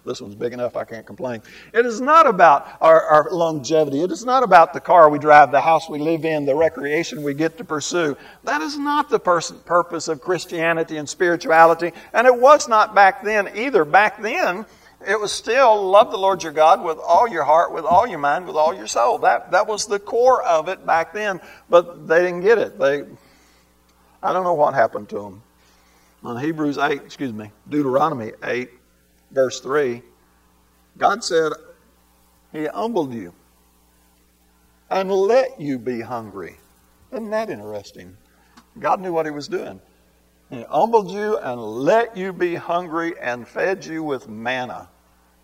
This 0.04 0.20
one's 0.20 0.34
big 0.34 0.52
enough, 0.52 0.76
I 0.76 0.84
can't 0.84 1.06
complain. 1.06 1.42
It 1.74 1.84
is 1.84 2.00
not 2.00 2.26
about 2.26 2.66
our, 2.80 3.02
our, 3.02 3.30
longevity. 3.30 4.02
It 4.02 4.10
is 4.10 4.24
not 4.24 4.42
about 4.42 4.72
the 4.72 4.80
car 4.80 5.10
we 5.10 5.18
drive, 5.18 5.52
the 5.52 5.60
house 5.60 5.90
we 5.90 5.98
live 5.98 6.24
in, 6.24 6.46
the 6.46 6.54
recreation 6.54 7.22
we 7.22 7.34
get 7.34 7.58
to 7.58 7.64
pursue. 7.64 8.16
That 8.44 8.62
is 8.62 8.78
not 8.78 9.10
the 9.10 9.20
person, 9.20 9.58
purpose 9.66 10.08
of 10.08 10.22
Christianity 10.22 10.96
and 10.96 11.08
spirituality. 11.08 11.92
And 12.14 12.26
it 12.26 12.34
was 12.34 12.66
not 12.66 12.94
back 12.94 13.22
then 13.22 13.50
either. 13.54 13.84
Back 13.84 14.22
then, 14.22 14.64
it 15.06 15.20
was 15.20 15.32
still 15.32 15.90
love 15.90 16.10
the 16.10 16.18
Lord 16.18 16.42
your 16.42 16.52
God 16.52 16.82
with 16.82 16.98
all 16.98 17.28
your 17.28 17.44
heart, 17.44 17.72
with 17.72 17.84
all 17.84 18.06
your 18.06 18.18
mind, 18.18 18.46
with 18.46 18.56
all 18.56 18.74
your 18.74 18.86
soul. 18.86 19.18
That, 19.18 19.50
that 19.50 19.66
was 19.66 19.86
the 19.86 19.98
core 19.98 20.42
of 20.42 20.68
it 20.68 20.86
back 20.86 21.12
then, 21.12 21.40
but 21.68 22.08
they 22.08 22.20
didn't 22.20 22.40
get 22.40 22.58
it. 22.58 22.78
They, 22.78 23.04
I 24.22 24.32
don't 24.32 24.44
know 24.44 24.54
what 24.54 24.74
happened 24.74 25.08
to 25.10 25.16
them. 25.16 25.42
On 26.22 26.36
Hebrews 26.38 26.76
8, 26.76 27.00
excuse 27.02 27.32
me, 27.32 27.50
Deuteronomy 27.68 28.32
8, 28.44 28.70
verse 29.30 29.60
3, 29.60 30.02
God 30.98 31.24
said, 31.24 31.52
He 32.52 32.66
humbled 32.66 33.14
you 33.14 33.32
and 34.90 35.10
let 35.10 35.60
you 35.60 35.78
be 35.78 36.00
hungry. 36.00 36.56
Isn't 37.12 37.30
that 37.30 37.50
interesting? 37.50 38.16
God 38.78 39.00
knew 39.00 39.12
what 39.12 39.26
He 39.26 39.32
was 39.32 39.48
doing. 39.48 39.80
He 40.50 40.62
humbled 40.62 41.10
you 41.10 41.38
and 41.38 41.60
let 41.60 42.16
you 42.16 42.32
be 42.32 42.56
hungry 42.56 43.14
and 43.20 43.46
fed 43.46 43.86
you 43.86 44.02
with 44.02 44.28
manna, 44.28 44.88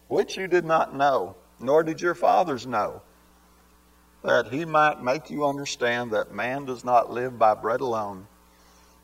which 0.09 0.37
you 0.37 0.49
did 0.49 0.65
not 0.65 0.95
know, 0.95 1.37
nor 1.61 1.85
did 1.85 2.01
your 2.01 2.15
fathers 2.15 2.67
know, 2.67 3.03
that 4.23 4.49
He 4.49 4.65
might 4.65 5.03
make 5.03 5.31
you 5.31 5.47
understand 5.47 6.11
that 6.11 6.35
man 6.35 6.65
does 6.65 6.85
not 6.85 7.13
live 7.13 7.39
by 7.39 7.55
bread 7.55 7.81
alone, 7.81 8.27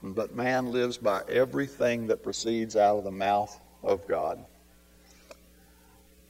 but 0.03 0.35
man 0.35 0.73
lives 0.73 0.99
by 0.99 1.23
everything 1.29 2.09
that 2.09 2.25
proceeds 2.25 2.75
out 2.75 2.99
of 2.99 3.05
the 3.05 3.13
mouth 3.13 3.61
of 3.85 4.07
God. 4.09 4.45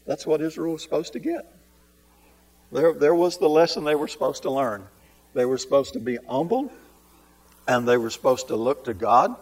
That's 0.06 0.26
what 0.26 0.40
Israel 0.40 0.73
was 0.73 0.82
supposed 0.82 1.12
to 1.12 1.18
get. 1.18 1.47
There, 2.73 2.92
there 2.94 3.14
was 3.14 3.38
the 3.38 3.49
lesson 3.49 3.85
they 3.85 3.94
were 3.94 4.09
supposed 4.09 4.42
to 4.42 4.50
learn. 4.50 4.85
They 5.35 5.44
were 5.44 5.59
supposed 5.59 5.92
to 5.92 6.00
be 6.00 6.18
humble, 6.28 6.73
and 7.68 7.87
they 7.87 7.97
were 7.97 8.11
supposed 8.11 8.49
to 8.49 8.56
look 8.56 8.85
to 8.85 8.94
God 8.94 9.37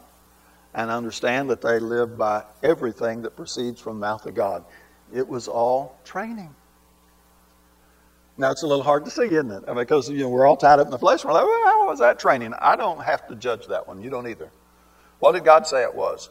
and 0.75 0.90
understand 0.90 1.50
that 1.50 1.62
they 1.62 1.79
live 1.79 2.19
by 2.19 2.45
everything 2.62 3.23
that 3.23 3.37
proceeds 3.37 3.81
from 3.81 4.00
the 4.00 4.07
mouth 4.07 4.26
of 4.26 4.35
God. 4.35 4.64
It 5.12 5.26
was 5.26 5.49
all 5.49 5.99
training. 6.05 6.55
Now 8.37 8.52
it's 8.52 8.63
a 8.63 8.67
little 8.67 8.85
hard 8.85 9.04
to 9.04 9.11
see, 9.11 9.25
isn't 9.25 9.50
it? 9.50 9.65
I 9.67 9.71
mean, 9.71 9.80
because 9.80 10.08
you 10.08 10.19
know 10.19 10.28
we're 10.28 10.47
all 10.47 10.56
tied 10.56 10.78
up 10.78 10.87
in 10.87 10.91
the 10.91 10.99
flesh. 10.99 11.25
We're 11.25 11.32
like, 11.32 11.45
well, 11.45 11.65
how 11.67 11.87
was 11.89 11.99
that 11.99 12.19
training? 12.19 12.54
I 12.58 12.76
don't 12.76 13.02
have 13.02 13.26
to 13.28 13.35
judge 13.35 13.67
that 13.67 13.87
one. 13.87 14.00
You 14.00 14.11
don't 14.11 14.28
either. 14.28 14.50
What 15.19 15.32
did 15.32 15.45
God 15.45 15.67
say 15.67 15.82
it 15.82 15.95
was? 15.95 16.30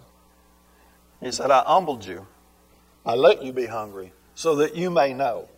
He 1.22 1.32
said, 1.32 1.52
I 1.52 1.64
humbled 1.64 2.06
you. 2.06 2.26
I 3.06 3.16
let 3.16 3.44
you 3.44 3.54
be 3.54 3.66
hungry 3.66 4.12
so 4.40 4.56
that 4.56 4.74
you 4.74 4.90
may 4.90 5.14
know. 5.14 5.50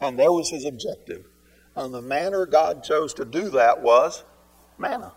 And 0.00 0.18
there 0.18 0.32
was 0.32 0.48
his 0.48 0.64
objective. 0.64 1.26
And 1.76 1.92
the 1.92 2.00
manner 2.00 2.46
God 2.46 2.82
chose 2.82 3.12
to 3.14 3.26
do 3.26 3.50
that 3.50 3.82
was 3.82 4.24
manna. 4.78 5.12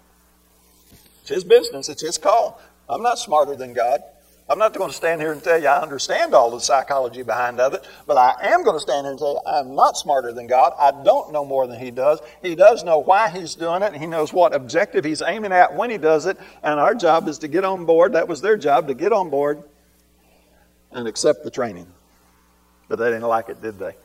It's 1.21 1.29
his 1.29 1.45
business, 1.45 1.88
it's 1.88 2.01
his 2.01 2.17
call. 2.17 2.62
I'm 2.89 3.01
not 3.01 3.17
smarter 3.17 3.55
than 3.55 3.71
God. 3.71 4.01
I'm 4.49 4.59
not 4.59 4.73
going 4.73 4.89
to 4.89 4.95
stand 4.95 5.21
here 5.21 5.31
and 5.31 5.41
tell 5.41 5.57
you 5.57 5.69
I 5.69 5.81
understand 5.81 6.33
all 6.33 6.51
the 6.51 6.59
psychology 6.59 7.23
behind 7.23 7.62
of 7.62 7.73
it, 7.73 7.88
but 8.05 8.17
I 8.17 8.36
am 8.41 8.65
going 8.65 8.75
to 8.75 8.81
stand 8.81 9.05
here 9.05 9.12
and 9.12 9.19
you 9.21 9.39
I'm 9.47 9.73
not 9.73 9.95
smarter 9.95 10.33
than 10.33 10.47
God. 10.47 10.73
I 10.77 10.91
don't 11.05 11.31
know 11.31 11.45
more 11.45 11.65
than 11.65 11.79
He 11.79 11.91
does. 11.91 12.19
He 12.41 12.55
does 12.55 12.83
know 12.83 12.99
why 12.99 13.29
He's 13.29 13.55
doing 13.55 13.83
it, 13.83 13.93
and 13.93 14.01
He 14.01 14.05
knows 14.05 14.33
what 14.33 14.53
objective 14.53 15.05
He's 15.05 15.21
aiming 15.21 15.53
at 15.53 15.73
when 15.77 15.89
He 15.89 15.97
does 15.97 16.25
it, 16.25 16.38
and 16.62 16.77
our 16.77 16.93
job 16.93 17.29
is 17.29 17.38
to 17.38 17.47
get 17.47 17.63
on 17.63 17.86
board. 17.86 18.12
That 18.13 18.27
was 18.27 18.41
their 18.41 18.57
job, 18.57 18.89
to 18.89 18.93
get 18.93 19.13
on 19.13 19.29
board 19.29 19.63
and 20.91 21.07
accept 21.07 21.45
the 21.45 21.51
training 21.51 21.88
but 22.93 22.99
they 22.99 23.10
didn't 23.10 23.27
like 23.27 23.49
it, 23.49 23.60
did 23.60 23.79
they? 23.79 23.95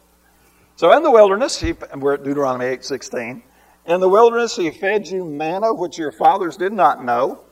So 0.77 0.97
in 0.97 1.03
the 1.03 1.11
wilderness, 1.11 1.61
he, 1.61 1.75
we're 1.95 2.15
at 2.15 2.25
Deuteronomy 2.25 2.65
8:16. 2.65 3.43
In 3.85 4.01
the 4.01 4.09
wilderness, 4.09 4.57
he 4.57 4.71
fed 4.71 5.07
you 5.07 5.27
manna 5.27 5.75
which 5.75 5.99
your 5.99 6.11
fathers 6.11 6.57
did 6.57 6.73
not 6.73 7.05
know, 7.05 7.43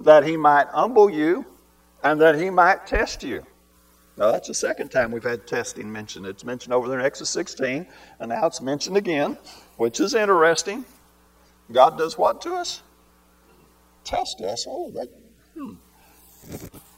that 0.00 0.26
he 0.26 0.36
might 0.36 0.66
humble 0.66 1.08
you 1.08 1.46
and 2.02 2.20
that 2.20 2.34
he 2.34 2.50
might 2.50 2.86
test 2.86 3.22
you. 3.22 3.46
Now 4.18 4.30
that's 4.32 4.46
the 4.46 4.52
second 4.52 4.90
time 4.90 5.10
we've 5.10 5.24
had 5.24 5.46
testing 5.46 5.90
mentioned. 5.90 6.26
It's 6.26 6.44
mentioned 6.44 6.74
over 6.74 6.86
there 6.86 7.00
in 7.00 7.06
Exodus 7.06 7.30
16, 7.30 7.86
and 8.20 8.28
now 8.28 8.46
it's 8.46 8.60
mentioned 8.60 8.98
again, 8.98 9.38
which 9.78 10.00
is 10.00 10.12
interesting. 10.12 10.84
God 11.72 11.96
does 11.96 12.18
what 12.18 12.42
to 12.42 12.56
us? 12.56 12.82
Test 14.04 14.42
us. 14.42 14.66
Oh, 14.68 14.90
that, 14.90 15.08
hmm. 15.54 15.76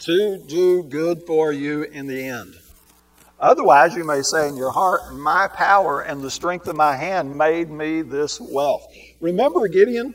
To 0.01 0.39
do 0.39 0.83
good 0.83 1.23
for 1.23 1.53
you 1.53 1.85
in 1.85 2.09
the 2.09 2.27
end. 2.27 2.57
Otherwise, 3.39 3.95
you 3.95 4.05
may 4.05 4.23
say 4.23 4.49
in 4.49 4.57
your 4.57 4.71
heart, 4.71 5.15
My 5.15 5.49
power 5.49 6.01
and 6.01 6.23
the 6.23 6.31
strength 6.31 6.67
of 6.69 6.77
my 6.77 6.97
hand 6.97 7.37
made 7.37 7.71
me 7.71 8.03
this 8.03 8.41
wealth. 8.41 8.87
Remember 9.21 9.69
Gideon 9.69 10.15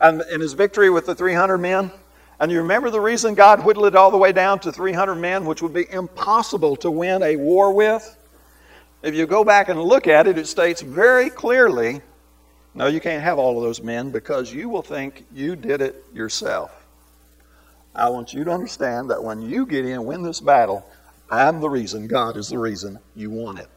and, 0.00 0.20
and 0.22 0.40
his 0.40 0.52
victory 0.52 0.90
with 0.90 1.06
the 1.06 1.14
300 1.14 1.58
men? 1.58 1.90
And 2.38 2.50
you 2.50 2.58
remember 2.58 2.90
the 2.90 3.00
reason 3.00 3.34
God 3.34 3.64
whittled 3.64 3.86
it 3.86 3.96
all 3.96 4.10
the 4.10 4.16
way 4.16 4.32
down 4.32 4.60
to 4.60 4.72
300 4.72 5.16
men, 5.16 5.44
which 5.44 5.62
would 5.62 5.74
be 5.74 5.90
impossible 5.90 6.76
to 6.76 6.90
win 6.90 7.22
a 7.22 7.36
war 7.36 7.72
with? 7.72 8.16
If 9.02 9.14
you 9.14 9.26
go 9.26 9.44
back 9.44 9.68
and 9.68 9.82
look 9.82 10.06
at 10.06 10.26
it, 10.26 10.38
it 10.38 10.46
states 10.46 10.80
very 10.80 11.28
clearly 11.28 12.00
no, 12.74 12.86
you 12.86 13.00
can't 13.00 13.22
have 13.22 13.38
all 13.38 13.56
of 13.56 13.64
those 13.64 13.82
men 13.82 14.10
because 14.10 14.52
you 14.52 14.68
will 14.68 14.82
think 14.82 15.24
you 15.32 15.56
did 15.56 15.82
it 15.82 16.04
yourself. 16.14 16.70
I 17.94 18.08
want 18.10 18.32
you 18.32 18.44
to 18.44 18.50
understand 18.52 19.10
that 19.10 19.22
when 19.22 19.42
you 19.42 19.66
get 19.66 19.84
in 19.84 20.04
win 20.04 20.22
this 20.22 20.40
battle, 20.40 20.86
I'm 21.30 21.60
the 21.60 21.70
reason, 21.70 22.08
God 22.08 22.36
is 22.36 22.48
the 22.48 22.58
reason 22.58 22.98
you 23.14 23.30
want 23.30 23.60
it. 23.60 23.68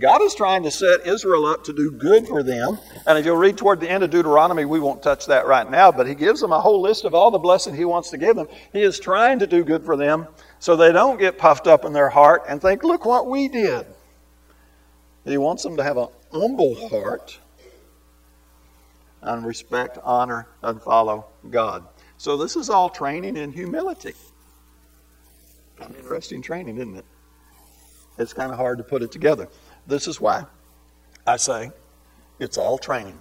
God 0.00 0.20
is 0.22 0.34
trying 0.34 0.64
to 0.64 0.70
set 0.70 1.06
Israel 1.06 1.46
up 1.46 1.62
to 1.64 1.72
do 1.72 1.92
good 1.92 2.26
for 2.26 2.42
them. 2.42 2.78
And 3.06 3.16
if 3.16 3.24
you'll 3.24 3.36
read 3.36 3.56
toward 3.56 3.78
the 3.78 3.88
end 3.88 4.02
of 4.02 4.10
Deuteronomy, 4.10 4.64
we 4.64 4.80
won't 4.80 5.02
touch 5.02 5.26
that 5.26 5.46
right 5.46 5.70
now, 5.70 5.92
but 5.92 6.08
He 6.08 6.14
gives 6.16 6.40
them 6.40 6.50
a 6.50 6.60
whole 6.60 6.80
list 6.80 7.04
of 7.04 7.14
all 7.14 7.30
the 7.30 7.38
blessing 7.38 7.74
He 7.74 7.84
wants 7.84 8.10
to 8.10 8.18
give 8.18 8.34
them. 8.34 8.48
He 8.72 8.82
is 8.82 8.98
trying 8.98 9.38
to 9.38 9.46
do 9.46 9.62
good 9.62 9.84
for 9.84 9.96
them 9.96 10.26
so 10.58 10.74
they 10.74 10.90
don't 10.90 11.20
get 11.20 11.38
puffed 11.38 11.68
up 11.68 11.84
in 11.84 11.92
their 11.92 12.08
heart 12.08 12.44
and 12.48 12.60
think, 12.60 12.82
look 12.82 13.04
what 13.04 13.28
we 13.28 13.46
did. 13.46 13.86
He 15.24 15.38
wants 15.38 15.62
them 15.62 15.76
to 15.76 15.84
have 15.84 15.98
an 15.98 16.08
humble 16.32 16.88
heart 16.88 17.38
and 19.22 19.46
respect, 19.46 19.98
honor, 20.02 20.48
and 20.62 20.82
follow 20.82 21.26
God. 21.50 21.84
So 22.16 22.36
this 22.36 22.56
is 22.56 22.70
all 22.70 22.88
training 22.88 23.36
in 23.36 23.52
humility. 23.52 24.14
Interesting 25.80 26.42
training, 26.42 26.76
isn't 26.78 26.96
it? 26.96 27.04
It's 28.18 28.32
kind 28.32 28.50
of 28.50 28.56
hard 28.56 28.78
to 28.78 28.84
put 28.84 29.02
it 29.02 29.12
together. 29.12 29.48
This 29.86 30.08
is 30.08 30.20
why 30.20 30.44
I 31.26 31.36
say 31.36 31.70
it's 32.38 32.56
all 32.56 32.78
training. 32.78 33.18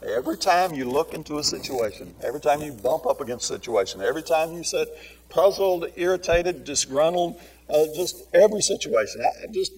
Every 0.00 0.36
time 0.36 0.74
you 0.74 0.84
look 0.84 1.12
into 1.12 1.38
a 1.38 1.44
situation, 1.44 2.14
every 2.22 2.40
time 2.40 2.62
you 2.62 2.72
bump 2.72 3.04
up 3.06 3.20
against 3.20 3.50
a 3.50 3.54
situation, 3.54 4.00
every 4.00 4.22
time 4.22 4.52
you 4.52 4.62
sit 4.62 4.88
puzzled, 5.28 5.86
irritated, 5.96 6.64
disgruntled, 6.64 7.40
uh, 7.68 7.86
just 7.96 8.22
every 8.32 8.60
situation, 8.60 9.22
just 9.50 9.72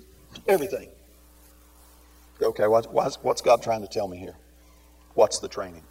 everything. 0.47 0.89
Okay, 2.43 2.67
what's, 2.67 3.17
what's 3.23 3.41
God 3.41 3.63
trying 3.63 3.81
to 3.81 3.89
tell 3.89 4.09
me 4.09 4.19
here? 4.19 4.35
What's 5.15 5.39
the 5.39 5.49
training? 5.49 5.83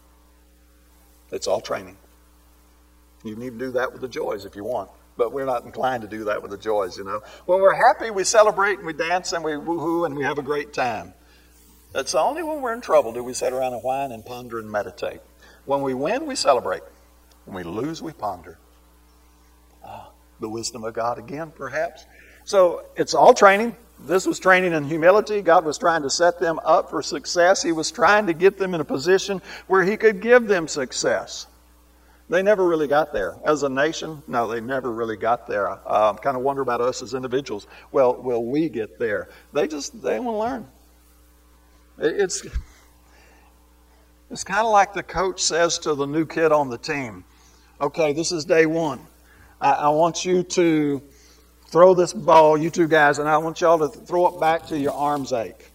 It's 1.31 1.47
all 1.47 1.61
training. 1.61 1.97
You 3.23 3.35
need 3.35 3.53
to 3.53 3.57
do 3.57 3.71
that 3.71 3.91
with 3.91 4.01
the 4.01 4.07
joys 4.07 4.45
if 4.45 4.55
you 4.55 4.63
want 4.63 4.89
but 5.19 5.31
we're 5.31 5.45
not 5.45 5.65
inclined 5.65 6.01
to 6.01 6.07
do 6.07 6.23
that 6.23 6.41
with 6.41 6.49
the 6.49 6.57
joys, 6.57 6.97
you 6.97 7.03
know. 7.03 7.21
When 7.45 7.61
we're 7.61 7.75
happy, 7.75 8.09
we 8.09 8.23
celebrate 8.23 8.79
and 8.79 8.87
we 8.87 8.93
dance 8.93 9.33
and 9.33 9.43
we 9.43 9.51
woohoo 9.51 10.07
and 10.07 10.15
we 10.15 10.23
have 10.23 10.39
a 10.39 10.41
great 10.41 10.73
time. 10.73 11.13
That's 11.91 12.15
only 12.15 12.41
when 12.41 12.61
we're 12.61 12.73
in 12.73 12.81
trouble 12.81 13.13
do 13.13 13.23
we 13.23 13.33
sit 13.33 13.53
around 13.53 13.73
and 13.73 13.83
whine 13.83 14.11
and 14.11 14.25
ponder 14.25 14.57
and 14.57 14.71
meditate. 14.71 15.19
When 15.65 15.81
we 15.81 15.93
win, 15.93 16.25
we 16.25 16.35
celebrate. 16.35 16.81
When 17.45 17.55
we 17.55 17.63
lose, 17.63 18.01
we 18.01 18.13
ponder. 18.13 18.57
Ah, 19.83 20.09
the 20.39 20.49
wisdom 20.49 20.83
of 20.83 20.93
God 20.93 21.19
again, 21.19 21.51
perhaps. 21.55 22.05
So 22.45 22.85
it's 22.95 23.13
all 23.13 23.33
training. 23.33 23.75
This 23.99 24.25
was 24.25 24.39
training 24.39 24.73
in 24.73 24.85
humility. 24.85 25.41
God 25.41 25.65
was 25.65 25.77
trying 25.77 26.03
to 26.03 26.09
set 26.09 26.39
them 26.39 26.59
up 26.63 26.89
for 26.89 27.01
success. 27.01 27.61
He 27.61 27.73
was 27.73 27.91
trying 27.91 28.27
to 28.27 28.33
get 28.33 28.57
them 28.57 28.73
in 28.73 28.81
a 28.81 28.85
position 28.85 29.41
where 29.67 29.83
He 29.83 29.97
could 29.97 30.21
give 30.21 30.47
them 30.47 30.67
success. 30.67 31.47
They 32.29 32.43
never 32.43 32.67
really 32.67 32.87
got 32.87 33.11
there. 33.11 33.35
As 33.43 33.63
a 33.63 33.69
nation, 33.69 34.21
no, 34.27 34.47
they 34.47 34.61
never 34.61 34.91
really 34.91 35.17
got 35.17 35.47
there. 35.47 35.69
Um, 35.91 36.17
kind 36.17 36.37
of 36.37 36.43
wonder 36.43 36.61
about 36.61 36.79
us 36.79 37.01
as 37.01 37.15
individuals. 37.15 37.65
Well, 37.91 38.21
will 38.21 38.45
we 38.45 38.69
get 38.69 38.99
there? 38.99 39.29
They 39.51 39.67
just, 39.67 39.99
they 40.03 40.19
want 40.19 40.35
to 40.35 40.39
learn. 40.39 40.67
It's, 41.97 42.45
it's 44.29 44.43
kind 44.43 44.65
of 44.65 44.71
like 44.71 44.93
the 44.93 45.01
coach 45.01 45.41
says 45.41 45.79
to 45.79 45.95
the 45.95 46.05
new 46.05 46.25
kid 46.25 46.51
on 46.51 46.69
the 46.69 46.77
team, 46.77 47.23
okay, 47.81 48.13
this 48.13 48.31
is 48.31 48.45
day 48.45 48.67
one. 48.67 48.99
I, 49.59 49.71
I 49.71 49.89
want 49.89 50.23
you 50.23 50.43
to 50.43 51.01
throw 51.65 51.95
this 51.95 52.13
ball, 52.13 52.57
you 52.57 52.69
two 52.69 52.87
guys, 52.87 53.17
and 53.17 53.27
I 53.27 53.39
want 53.39 53.59
y'all 53.59 53.79
to 53.79 53.87
throw 53.87 54.27
it 54.27 54.39
back 54.39 54.67
till 54.67 54.77
your 54.77 54.93
arms 54.93 55.33
ache. 55.33 55.71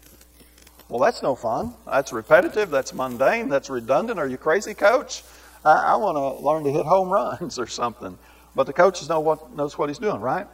Well, 0.88 1.00
that's 1.00 1.22
no 1.22 1.34
fun. 1.34 1.74
That's 1.84 2.12
repetitive. 2.12 2.70
That's 2.70 2.94
mundane. 2.94 3.48
That's 3.48 3.70
redundant. 3.70 4.20
Are 4.20 4.28
you 4.28 4.36
crazy, 4.36 4.74
coach? 4.74 5.24
I, 5.64 5.72
I 5.72 5.96
want 5.96 6.16
to 6.16 6.44
learn 6.44 6.64
to 6.64 6.70
hit 6.70 6.86
home 6.86 7.08
runs 7.08 7.58
or 7.58 7.66
something. 7.66 8.18
But 8.54 8.66
the 8.66 8.72
coach 8.72 9.06
know 9.08 9.20
what, 9.20 9.54
knows 9.56 9.76
what 9.76 9.88
he's 9.88 9.98
doing, 9.98 10.20
right? 10.20 10.46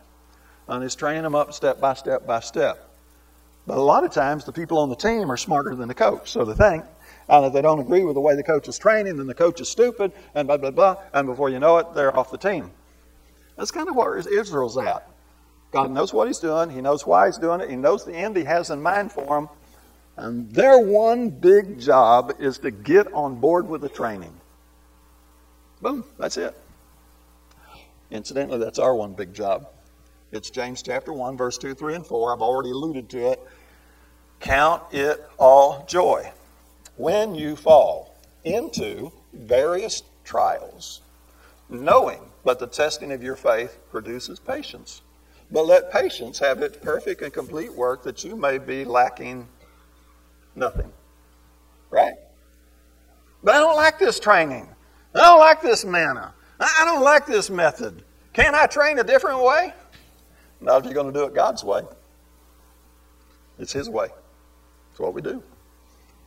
And 0.69 0.83
he's 0.83 0.95
training 0.95 1.23
them 1.23 1.35
up 1.35 1.53
step 1.53 1.81
by 1.81 1.95
step 1.95 2.27
by 2.27 2.41
step. 2.41 2.87
But 3.67 3.77
a 3.77 3.83
lot 3.83 4.05
of 4.05 4.13
times 4.13 4.45
the 4.45 4.53
people 4.53 4.79
on 4.79 4.89
the 4.89 4.97
team 4.97 5.31
are 5.31 5.37
smarter 5.37 5.75
than 5.75 5.89
the 5.89 5.95
coach, 5.95 6.31
so 6.31 6.45
they 6.45 6.55
think. 6.55 6.85
And 7.29 7.47
if 7.47 7.53
they 7.53 7.63
don't 7.63 7.79
agree 7.79 8.03
with 8.03 8.15
the 8.15 8.21
way 8.21 8.35
the 8.35 8.43
coach 8.43 8.69
is 8.69 8.79
training, 8.79 9.17
then 9.17 9.27
the 9.27 9.35
coach 9.35 9.61
is 9.61 9.69
stupid, 9.69 10.13
and 10.35 10.49
blah, 10.49 10.57
blah, 10.57 10.71
blah. 10.71 10.97
And 11.13 11.27
before 11.27 11.51
you 11.51 11.59
know 11.59 11.79
it, 11.79 11.93
they're 11.95 12.17
off 12.17 12.31
the 12.31 12.39
team. 12.39 12.71
That's 13.57 13.71
kind 13.71 13.89
of 13.89 13.95
where 13.95 14.17
Israel's 14.17 14.79
at. 14.79 15.07
God 15.71 15.91
knows 15.91 16.13
what 16.13 16.27
he's 16.27 16.39
doing. 16.39 16.71
He 16.71 16.81
knows 16.81 17.07
why 17.07 17.27
he's 17.27 17.39
doing 17.39 17.61
it. 17.61 17.71
He 17.71 17.77
knows 17.77 18.05
the 18.05 18.15
end 18.15 18.37
he 18.37 18.45
has 18.45 18.71
in 18.71 18.83
mind 18.83 19.13
for 19.13 19.25
them. 19.27 19.49
And 20.17 20.51
their 20.53 20.79
one 20.79 21.31
big 21.31 21.79
job 21.79 22.33
is 22.41 22.59
to 22.59 22.71
get 22.71 23.13
on 23.13 23.37
board 23.37 23.69
with 23.69 23.83
the 23.83 23.89
training. 23.89 24.40
Boom, 25.81 26.05
that's 26.19 26.37
it. 26.37 26.57
Incidentally, 28.11 28.59
that's 28.59 28.79
our 28.79 28.95
one 28.95 29.15
big 29.15 29.33
job. 29.33 29.69
It's 30.33 30.51
James 30.51 30.83
chapter 30.83 31.13
1, 31.13 31.37
verse 31.37 31.59
2, 31.59 31.75
3, 31.75 31.95
and 31.97 32.07
4. 32.07 32.35
I've 32.35 32.43
already 32.43 32.71
alluded 32.71 33.09
to 33.11 33.33
it. 33.33 33.41
Count 34.41 34.83
it 34.93 35.27
all 35.39 35.85
joy 35.87 36.31
when 36.97 37.35
you 37.35 37.57
fall 37.57 38.15
into 38.45 39.13
various 39.33 40.03
trials, 40.25 41.03
knowing 41.69 42.21
that 42.45 42.59
the 42.59 42.67
testing 42.67 43.13
of 43.13 43.23
your 43.23 43.37
faith 43.37 43.79
produces 43.91 44.39
patience. 44.39 45.03
But 45.51 45.67
let 45.67 45.93
patience 45.93 46.39
have 46.39 46.63
its 46.63 46.77
perfect 46.77 47.23
and 47.23 47.33
complete 47.33 47.73
work 47.75 48.03
that 48.05 48.23
you 48.23 48.37
may 48.37 48.59
be 48.59 48.85
lacking 48.85 49.49
nothing. 50.55 50.93
Right? 51.91 52.15
But 53.43 53.57
I 53.57 53.59
don't 53.59 53.77
like 53.77 53.99
this 53.99 54.21
training. 54.21 54.69
I 55.15 55.19
don't 55.19 55.41
like 55.41 55.63
this 55.63 55.85
manna. 55.85 56.35
I 56.61 56.83
don't 56.85 57.03
like 57.03 57.27
this 57.27 57.51
method. 57.51 58.05
Can 58.33 58.55
I 58.55 58.67
train 58.67 58.99
a 58.99 59.05
different 59.05 59.43
way? 59.43 59.73
Not 60.61 60.81
if 60.81 60.85
you're 60.85 60.95
going 60.95 61.13
to 61.13 61.19
do 61.19 61.25
it 61.25 61.35
God's 61.35 61.65
way. 61.65 61.83
It's 63.59 63.73
His 63.73 63.89
way. 63.89 64.09
That's 64.91 65.01
what 65.01 65.15
we 65.15 65.23
do. 65.23 65.43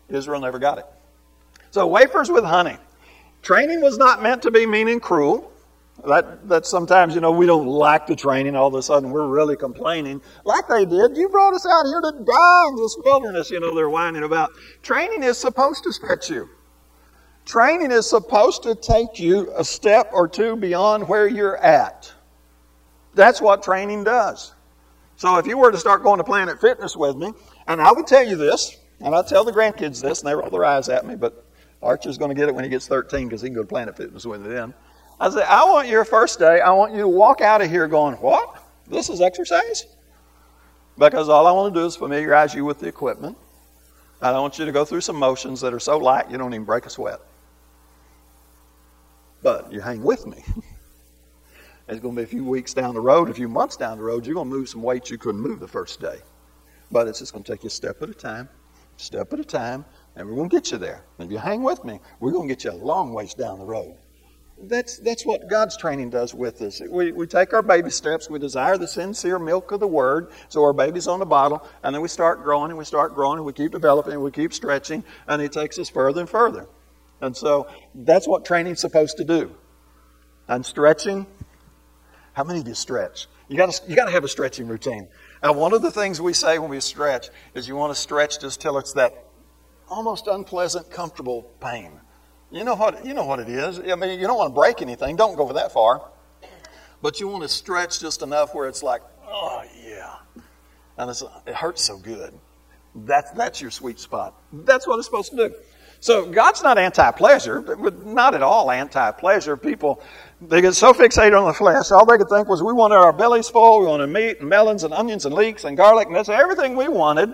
Israel 0.10 0.42
never 0.42 0.60
got 0.60 0.80
it. 0.80 0.86
So, 1.72 1.88
wafers 1.88 2.30
with 2.30 2.44
honey. 2.44 2.78
Training 3.42 3.82
was 3.82 3.98
not 3.98 4.22
meant 4.22 4.42
to 4.44 4.52
be 4.52 4.66
mean 4.66 4.88
and 4.88 5.02
cruel. 5.02 5.52
That, 6.08 6.48
that 6.50 6.66
sometimes, 6.66 7.14
you 7.14 7.22
know, 7.22 7.32
we 7.32 7.46
don't 7.46 7.68
like 7.68 8.08
the 8.08 8.16
training. 8.16 8.56
All 8.56 8.68
of 8.68 8.74
a 8.74 8.82
sudden, 8.82 9.12
we're 9.12 9.28
really 9.28 9.56
complaining. 9.56 10.22
Like 10.44 10.68
they 10.68 10.86
did. 10.86 11.16
You 11.16 11.30
brought 11.30 11.54
us 11.54 11.66
out 11.66 11.86
here 11.86 12.02
to 12.02 12.12
die 12.12 12.68
in 12.70 12.76
this 12.76 12.98
wilderness, 13.04 13.52
you 13.52 13.60
know, 13.60 13.76
they're 13.76 13.90
whining 13.90 14.24
about. 14.24 14.50
Training 14.82 15.24
is 15.24 15.38
supposed 15.38 15.84
to 15.84 15.94
stretch 15.94 16.30
you. 16.30 16.50
Training 17.46 17.92
is 17.92 18.10
supposed 18.10 18.64
to 18.64 18.76
take 18.76 19.20
you 19.20 19.52
a 19.56 19.64
step 19.64 20.10
or 20.14 20.28
two 20.28 20.56
beyond 20.56 21.08
where 21.08 21.28
you're 21.28 21.58
at. 21.58 22.12
That's 23.16 23.42
what 23.42 23.64
training 23.64 24.06
does. 24.06 24.54
So 25.18 25.38
if 25.38 25.46
you 25.46 25.58
were 25.58 25.72
to 25.72 25.78
start 25.78 26.04
going 26.04 26.18
to 26.18 26.24
Planet 26.24 26.60
Fitness 26.60 26.96
with 26.96 27.16
me, 27.16 27.32
and 27.68 27.82
I 27.82 27.92
would 27.92 28.08
tell 28.08 28.26
you 28.26 28.36
this, 28.36 28.78
and 29.00 29.14
I 29.14 29.22
tell 29.22 29.44
the 29.44 29.52
grandkids 29.52 30.02
this, 30.02 30.22
and 30.22 30.30
they 30.30 30.36
roll 30.36 30.50
their 30.50 30.66
eyes 30.66 30.90
at 30.90 31.06
me, 31.06 31.16
but 31.16 31.46
Archer's 31.82 32.18
going 32.18 32.30
to 32.30 32.36
get 32.36 32.48
it 32.48 32.56
when 32.56 32.64
he 32.64 32.70
gets 32.70 32.88
13 32.88 33.28
because 33.28 33.42
he 33.42 33.50
can 33.50 33.56
go 33.56 33.62
to 33.62 33.68
Planet 33.68 33.96
Fitness 33.96 34.26
with 34.26 34.42
me 34.42 34.50
then. 34.50 34.74
I 35.20 35.30
say, 35.30 35.44
I 35.44 35.64
want 35.66 35.88
your 35.88 36.06
first 36.06 36.40
day, 36.40 36.62
I 36.62 36.72
want 36.72 36.94
you 36.94 37.02
to 37.02 37.08
walk 37.08 37.42
out 37.42 37.62
of 37.62 37.70
here 37.70 37.88
going, 37.88 38.16
What? 38.16 38.62
This 38.88 39.10
is 39.10 39.22
exercise? 39.22 39.86
Because 40.98 41.30
all 41.30 41.48
I 41.48 41.52
want 41.52 41.74
to 41.74 41.80
do 41.80 41.86
is 41.86 41.96
familiarize 41.96 42.54
you 42.54 42.66
with 42.66 42.80
the 42.80 42.88
equipment. 42.88 43.38
I 44.22 44.32
want 44.40 44.58
you 44.58 44.66
to 44.66 44.72
go 44.72 44.86
through 44.86 45.02
some 45.02 45.18
motions 45.18 45.60
that 45.62 45.74
are 45.74 45.80
so 45.80 45.98
light 45.98 46.32
you 46.32 46.38
don't 46.38 46.54
even 46.54 46.66
break 46.66 46.86
a 46.86 46.90
sweat. 46.90 47.20
But 49.44 49.74
you 49.74 49.82
hang 49.82 50.02
with 50.02 50.26
me. 50.26 50.38
it's 51.90 52.00
going 52.00 52.16
to 52.16 52.22
be 52.22 52.24
a 52.24 52.28
few 52.28 52.46
weeks 52.46 52.74
down 52.74 52.96
the 52.96 53.02
road, 53.02 53.30
a 53.30 53.34
few 53.34 53.50
months 53.50 53.76
down 53.76 53.98
the 53.98 54.04
road, 54.04 54.26
you're 54.26 54.36
going 54.36 54.50
to 54.50 54.56
move 54.56 54.70
some 54.70 54.82
weights 54.82 55.12
you 55.12 55.18
couldn't 55.18 55.42
move 55.42 55.60
the 55.60 55.68
first 55.68 56.00
day. 56.00 56.20
But 56.92 57.08
it's 57.08 57.20
just 57.20 57.34
going 57.34 57.44
to 57.44 57.52
take 57.52 57.64
you 57.64 57.68
a 57.68 57.72
step 57.72 58.02
at 58.02 58.10
a 58.10 58.14
time, 58.14 58.48
step 58.96 59.34
at 59.34 59.40
a 59.40 59.44
time, 59.44 59.84
and 60.16 60.28
we're 60.28 60.36
going 60.36 60.50
to 60.50 60.56
get 60.56 60.72
you 60.72 60.78
there. 60.78 61.04
And 61.20 61.28
if 61.28 61.32
you 61.32 61.40
hang 61.40 61.62
with 61.62 61.84
me, 61.84 62.00
we're 62.22 62.32
going 62.32 62.48
to 62.48 62.56
get 62.56 62.64
you 62.64 62.72
a 62.72 62.80
long 62.80 63.14
ways 63.14 63.34
down 63.34 63.60
the 63.60 63.66
road. 63.66 63.96
That's, 64.62 65.00
that's 65.00 65.26
what 65.26 65.50
God's 65.50 65.76
training 65.76 66.12
does 66.12 66.34
with 66.34 66.62
us. 66.62 66.82
We, 66.88 67.12
we 67.12 67.28
take 67.28 67.54
our 67.54 67.64
baby 67.64 67.90
steps. 67.90 68.30
We 68.30 68.40
desire 68.40 68.78
the 68.78 68.88
sincere 68.88 69.40
milk 69.40 69.74
of 69.74 69.82
the 69.82 69.88
Word, 69.88 70.32
so 70.48 70.64
our 70.64 70.72
baby's 70.72 71.08
on 71.08 71.20
the 71.20 71.26
bottle, 71.26 71.68
and 71.84 71.94
then 71.94 72.02
we 72.02 72.08
start 72.08 72.44
growing 72.44 72.70
and 72.70 72.78
we 72.78 72.86
start 72.86 73.14
growing 73.14 73.40
and 73.40 73.46
we 73.46 73.52
keep 73.52 73.72
developing 73.72 74.14
and 74.14 74.24
we 74.24 74.32
keep 74.32 74.54
stretching, 74.54 75.04
and 75.28 75.42
He 75.42 75.50
takes 75.50 75.78
us 75.80 75.90
further 75.90 76.22
and 76.22 76.30
further. 76.30 76.68
And 77.22 77.36
so 77.36 77.68
that's 77.96 78.28
what 78.28 78.46
training's 78.46 78.80
supposed 78.80 79.18
to 79.18 79.24
do. 79.24 79.56
And 80.48 80.66
stretching, 80.66 81.26
how 82.34 82.44
many 82.44 82.64
do 82.64 82.70
you 82.70 82.76
stretch? 82.76 83.28
You 83.48 83.58
got 83.58 83.82
you 83.88 83.96
got 83.96 84.06
to 84.06 84.12
have 84.12 84.24
a 84.24 84.28
stretching 84.28 84.68
routine. 84.68 85.08
And 85.42 85.58
one 85.58 85.74
of 85.74 85.82
the 85.82 85.92
things 85.92 86.20
we 86.22 86.34
say 86.34 86.60
when 86.60 86.70
we 86.70 86.80
stretch 86.80 87.30
is 87.54 87.68
you 87.68 87.76
want 87.76 87.94
to 87.94 88.00
stretch 88.00 88.40
just 88.40 88.62
till 88.62 88.78
it's 88.78 88.94
that 88.94 89.14
almost 89.90 90.28
unpleasant, 90.28 90.90
comfortable 90.90 91.44
pain. 91.60 92.00
You 92.52 92.64
know 92.64 92.76
what 92.76 93.06
you 93.06 93.14
know 93.14 93.26
what 93.26 93.40
it 93.40 93.50
is. 93.50 93.80
I 93.80 93.96
mean, 93.96 94.20
you 94.20 94.28
don't 94.28 94.38
want 94.38 94.52
to 94.52 94.56
break 94.56 94.82
anything. 94.82 95.16
Don't 95.16 95.36
go 95.36 95.52
that 95.54 95.72
far. 95.72 96.10
But 97.02 97.20
you 97.20 97.28
want 97.28 97.44
to 97.44 97.50
stretch 97.50 98.00
just 98.00 98.22
enough 98.22 98.56
where 98.56 98.68
it's 98.68 98.82
like, 98.82 99.02
oh 99.28 99.64
yeah, 99.86 100.16
and 100.98 101.12
it 101.46 101.54
hurts 101.54 101.84
so 101.84 101.98
good. 101.98 102.34
That's 102.96 103.32
that's 103.32 103.60
your 103.60 103.72
sweet 103.72 104.00
spot. 104.00 104.36
That's 104.54 104.88
what 104.88 104.98
it's 104.98 105.08
supposed 105.08 105.32
to 105.32 105.50
do. 105.50 105.56
So 106.04 106.26
God's 106.26 106.62
not 106.62 106.78
anti-pleasure, 106.78 107.78
not 108.04 108.36
at 108.36 108.44
all 108.44 108.70
anti-pleasure. 108.70 109.56
People, 109.56 110.02
they 110.42 110.60
get 110.60 110.74
so 110.74 110.92
fixated 110.92 111.40
on 111.40 111.48
the 111.48 111.54
flesh, 111.54 111.92
all 111.92 112.06
they 112.06 112.18
could 112.18 112.28
think 112.28 112.50
was 112.50 112.62
we 112.62 112.74
wanted 112.74 112.96
our 112.96 113.14
bellies 113.14 113.48
full, 113.48 113.80
we 113.80 113.86
wanted 113.86 114.08
meat 114.08 114.42
and 114.42 114.50
melons 114.50 114.84
and 114.84 114.94
onions 114.94 115.26
and 115.26 115.34
leeks 115.34 115.64
and 115.64 115.78
garlic, 115.78 116.08
and 116.08 116.16
that's 116.18 116.28
everything 116.28 116.76
we 116.76 116.90
wanted. 116.90 117.34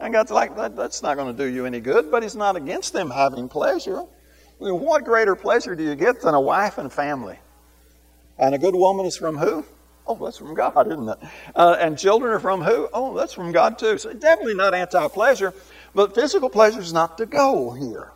And 0.00 0.12
God's 0.12 0.32
like, 0.32 0.56
that, 0.56 0.74
that's 0.74 1.04
not 1.04 1.16
going 1.16 1.32
to 1.32 1.44
do 1.44 1.48
you 1.48 1.66
any 1.66 1.78
good, 1.78 2.10
but 2.10 2.24
He's 2.24 2.34
not 2.34 2.56
against 2.56 2.94
them 2.94 3.10
having 3.10 3.48
pleasure. 3.48 4.00
I 4.00 4.64
mean, 4.64 4.80
what 4.80 5.04
greater 5.04 5.36
pleasure 5.36 5.76
do 5.76 5.84
you 5.84 5.94
get 5.94 6.20
than 6.20 6.34
a 6.34 6.40
wife 6.40 6.78
and 6.78 6.92
family? 6.92 7.38
And 8.40 8.56
a 8.56 8.58
good 8.58 8.74
woman 8.74 9.06
is 9.06 9.16
from 9.16 9.38
who? 9.38 9.64
Oh, 10.08 10.16
that's 10.24 10.38
from 10.38 10.54
God, 10.54 10.86
isn't 10.86 11.08
it? 11.08 11.18
Uh, 11.54 11.76
and 11.78 11.98
children 11.98 12.32
are 12.32 12.40
from 12.40 12.62
who? 12.62 12.88
Oh, 12.94 13.14
that's 13.14 13.34
from 13.34 13.52
God 13.52 13.78
too. 13.78 13.98
So 13.98 14.12
definitely 14.14 14.54
not 14.54 14.72
anti-pleasure. 14.74 15.52
But 15.94 16.14
physical 16.14 16.48
pleasure 16.48 16.80
is 16.80 16.92
not 16.92 17.18
the 17.18 17.26
goal 17.26 17.72
here. 17.72 18.12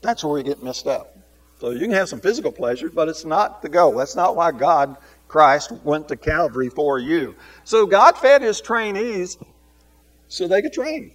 That's 0.00 0.22
where 0.22 0.34
we 0.34 0.42
get 0.42 0.62
messed 0.62 0.86
up. 0.86 1.16
So 1.60 1.70
you 1.70 1.80
can 1.80 1.92
have 1.92 2.08
some 2.08 2.20
physical 2.20 2.52
pleasure, 2.52 2.88
but 2.88 3.08
it's 3.08 3.24
not 3.24 3.62
the 3.62 3.68
goal. 3.68 3.94
That's 3.94 4.16
not 4.16 4.36
why 4.36 4.52
God, 4.52 4.96
Christ, 5.28 5.72
went 5.84 6.08
to 6.08 6.16
Calvary 6.16 6.68
for 6.68 6.98
you. 6.98 7.34
So 7.64 7.86
God 7.86 8.16
fed 8.18 8.42
his 8.42 8.60
trainees 8.60 9.38
so 10.28 10.48
they 10.48 10.62
could 10.62 10.72
train. 10.72 11.12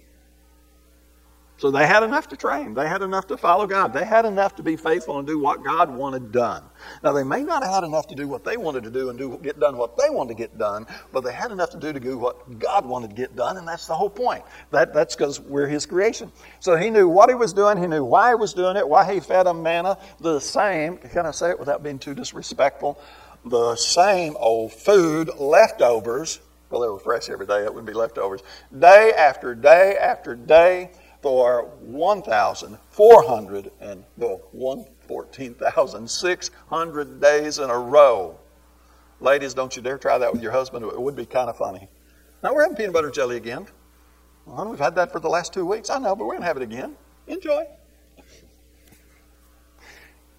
So 1.58 1.72
they 1.72 1.88
had 1.88 2.04
enough 2.04 2.28
to 2.28 2.36
train. 2.36 2.72
They 2.72 2.88
had 2.88 3.02
enough 3.02 3.26
to 3.26 3.36
follow 3.36 3.66
God. 3.66 3.92
They 3.92 4.04
had 4.04 4.24
enough 4.24 4.54
to 4.56 4.62
be 4.62 4.76
faithful 4.76 5.18
and 5.18 5.26
do 5.26 5.40
what 5.40 5.64
God 5.64 5.90
wanted 5.90 6.30
done. 6.30 6.62
Now, 7.02 7.12
they 7.12 7.24
may 7.24 7.42
not 7.42 7.64
have 7.64 7.74
had 7.74 7.84
enough 7.84 8.06
to 8.08 8.14
do 8.14 8.28
what 8.28 8.44
they 8.44 8.56
wanted 8.56 8.84
to 8.84 8.90
do 8.90 9.10
and 9.10 9.18
do, 9.18 9.36
get 9.42 9.58
done 9.58 9.76
what 9.76 9.96
they 9.96 10.08
wanted 10.08 10.28
to 10.28 10.34
get 10.36 10.56
done, 10.56 10.86
but 11.12 11.24
they 11.24 11.32
had 11.32 11.50
enough 11.50 11.70
to 11.70 11.76
do 11.76 11.92
to 11.92 11.98
do 11.98 12.16
what 12.16 12.60
God 12.60 12.86
wanted 12.86 13.10
to 13.10 13.16
get 13.16 13.34
done, 13.34 13.56
and 13.56 13.66
that's 13.66 13.88
the 13.88 13.94
whole 13.94 14.08
point. 14.08 14.44
That, 14.70 14.94
that's 14.94 15.16
because 15.16 15.40
we're 15.40 15.66
His 15.66 15.84
creation. 15.84 16.30
So 16.60 16.76
He 16.76 16.90
knew 16.90 17.08
what 17.08 17.28
He 17.28 17.34
was 17.34 17.52
doing. 17.52 17.76
He 17.76 17.88
knew 17.88 18.04
why 18.04 18.30
He 18.30 18.34
was 18.36 18.54
doing 18.54 18.76
it, 18.76 18.88
why 18.88 19.12
He 19.12 19.18
fed 19.18 19.46
them 19.46 19.60
manna. 19.60 19.98
The 20.20 20.38
same, 20.38 20.98
can 20.98 21.26
I 21.26 21.32
say 21.32 21.50
it 21.50 21.58
without 21.58 21.82
being 21.82 21.98
too 21.98 22.14
disrespectful? 22.14 23.00
The 23.44 23.74
same 23.74 24.36
old 24.38 24.72
food, 24.72 25.30
leftovers, 25.40 26.38
well, 26.70 26.82
they 26.82 26.88
were 26.88 26.98
fresh 26.98 27.30
every 27.30 27.46
day. 27.46 27.64
It 27.64 27.72
wouldn't 27.72 27.86
be 27.86 27.94
leftovers. 27.94 28.42
Day 28.78 29.12
after 29.16 29.54
day 29.54 29.96
after 29.96 30.36
day 30.36 30.90
for 31.22 31.64
1,400 31.80 33.70
and 33.80 34.04
well, 34.16 34.40
one 34.52 34.84
14,600 35.06 37.20
days 37.20 37.58
in 37.58 37.70
a 37.70 37.78
row. 37.78 38.38
Ladies, 39.20 39.54
don't 39.54 39.74
you 39.74 39.82
dare 39.82 39.98
try 39.98 40.18
that 40.18 40.32
with 40.32 40.42
your 40.42 40.52
husband. 40.52 40.84
It 40.84 41.00
would 41.00 41.16
be 41.16 41.26
kind 41.26 41.50
of 41.50 41.56
funny. 41.56 41.88
Now 42.42 42.54
we're 42.54 42.62
having 42.62 42.76
peanut 42.76 42.92
butter 42.92 43.10
jelly 43.10 43.36
again. 43.36 43.66
Well, 44.46 44.68
we've 44.68 44.78
had 44.78 44.94
that 44.94 45.12
for 45.12 45.20
the 45.20 45.28
last 45.28 45.52
two 45.52 45.66
weeks. 45.66 45.90
I 45.90 45.98
know, 45.98 46.14
but 46.14 46.24
we're 46.24 46.34
going 46.34 46.42
to 46.42 46.46
have 46.46 46.56
it 46.56 46.62
again. 46.62 46.96
Enjoy. 47.26 47.66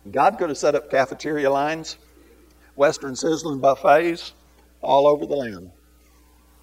God 0.09 0.37
could 0.37 0.49
have 0.49 0.57
set 0.57 0.75
up 0.75 0.89
cafeteria 0.89 1.51
lines, 1.51 1.97
Western 2.75 3.13
Sizzlin 3.13 3.59
buffets 3.59 4.33
all 4.81 5.07
over 5.07 5.25
the 5.25 5.35
land, 5.35 5.71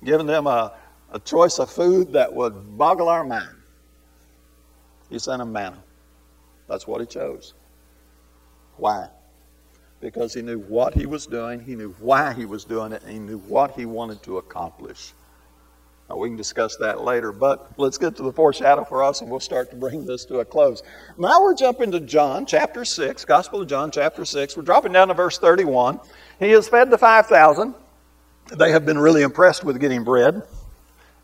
giving 0.02 0.26
them 0.26 0.46
a, 0.46 0.72
a 1.12 1.20
choice 1.20 1.59
of 1.59 1.70
food 1.70 2.14
that 2.14 2.33
would 2.33 2.79
boggle 2.79 3.09
our 3.09 3.24
mind. 3.24 3.57
He 5.11 5.19
sent 5.19 5.38
them 5.38 5.53
manna. 5.53 5.83
That's 6.69 6.87
what 6.87 7.01
he 7.01 7.07
chose. 7.07 7.55
Why? 8.77 9.09
Because 10.01 10.35
he 10.35 10.42
knew 10.42 10.59
what 10.59 10.95
he 10.95 11.07
was 11.07 11.27
doing, 11.27 11.61
he 11.61 11.75
knew 11.75 11.95
why 12.01 12.35
he 12.35 12.45
was 12.45 12.64
doing 12.64 12.92
it, 12.92 13.03
and 13.03 13.12
he 13.12 13.19
knew 13.19 13.38
what 13.38 13.73
he 13.73 13.87
wanted 13.87 14.23
to 14.25 14.38
accomplish. 14.38 15.12
Now, 16.09 16.16
we 16.16 16.29
can 16.29 16.37
discuss 16.37 16.77
that 16.77 17.03
later, 17.03 17.33
but 17.33 17.73
let's 17.79 17.99
get 17.99 18.14
to 18.16 18.23
the 18.23 18.33
foreshadow 18.33 18.85
for 18.85 19.03
us 19.03 19.23
and 19.23 19.31
we'll 19.31 19.40
start 19.40 19.71
to 19.71 19.77
bring 19.77 20.07
this 20.07 20.25
to 20.27 20.38
a 20.38 20.45
close. 20.45 20.85
Now 21.19 21.42
we're 21.42 21.57
jumping 21.57 21.90
to 21.92 22.01
John 22.01 22.47
chapter 22.47 22.85
6, 22.85 23.25
Gospel 23.25 23.62
of 23.62 23.69
John 23.69 23.90
chapter 23.90 24.25
6. 24.25 24.57
We're 24.57 24.62
dropping 24.62 24.92
down 24.92 25.09
to 25.09 25.14
verse 25.14 25.38
31. 25.38 25.99
He 26.38 26.51
has 26.51 26.69
fed 26.69 26.90
the 26.90 26.99
5,000. 26.99 27.75
They 28.57 28.71
have 28.71 28.87
been 28.87 28.99
really 28.99 29.23
impressed 29.23 29.64
with 29.64 29.81
getting 29.81 30.05
bread 30.05 30.42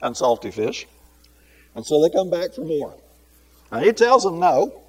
and 0.00 0.16
salty 0.16 0.50
fish. 0.50 0.88
And 1.76 1.86
so 1.86 2.02
they 2.02 2.10
come 2.10 2.28
back 2.28 2.52
for 2.52 2.64
more. 2.64 2.96
Now 3.72 3.78
he 3.78 3.92
tells 3.92 4.22
them, 4.22 4.38
no, 4.38 4.82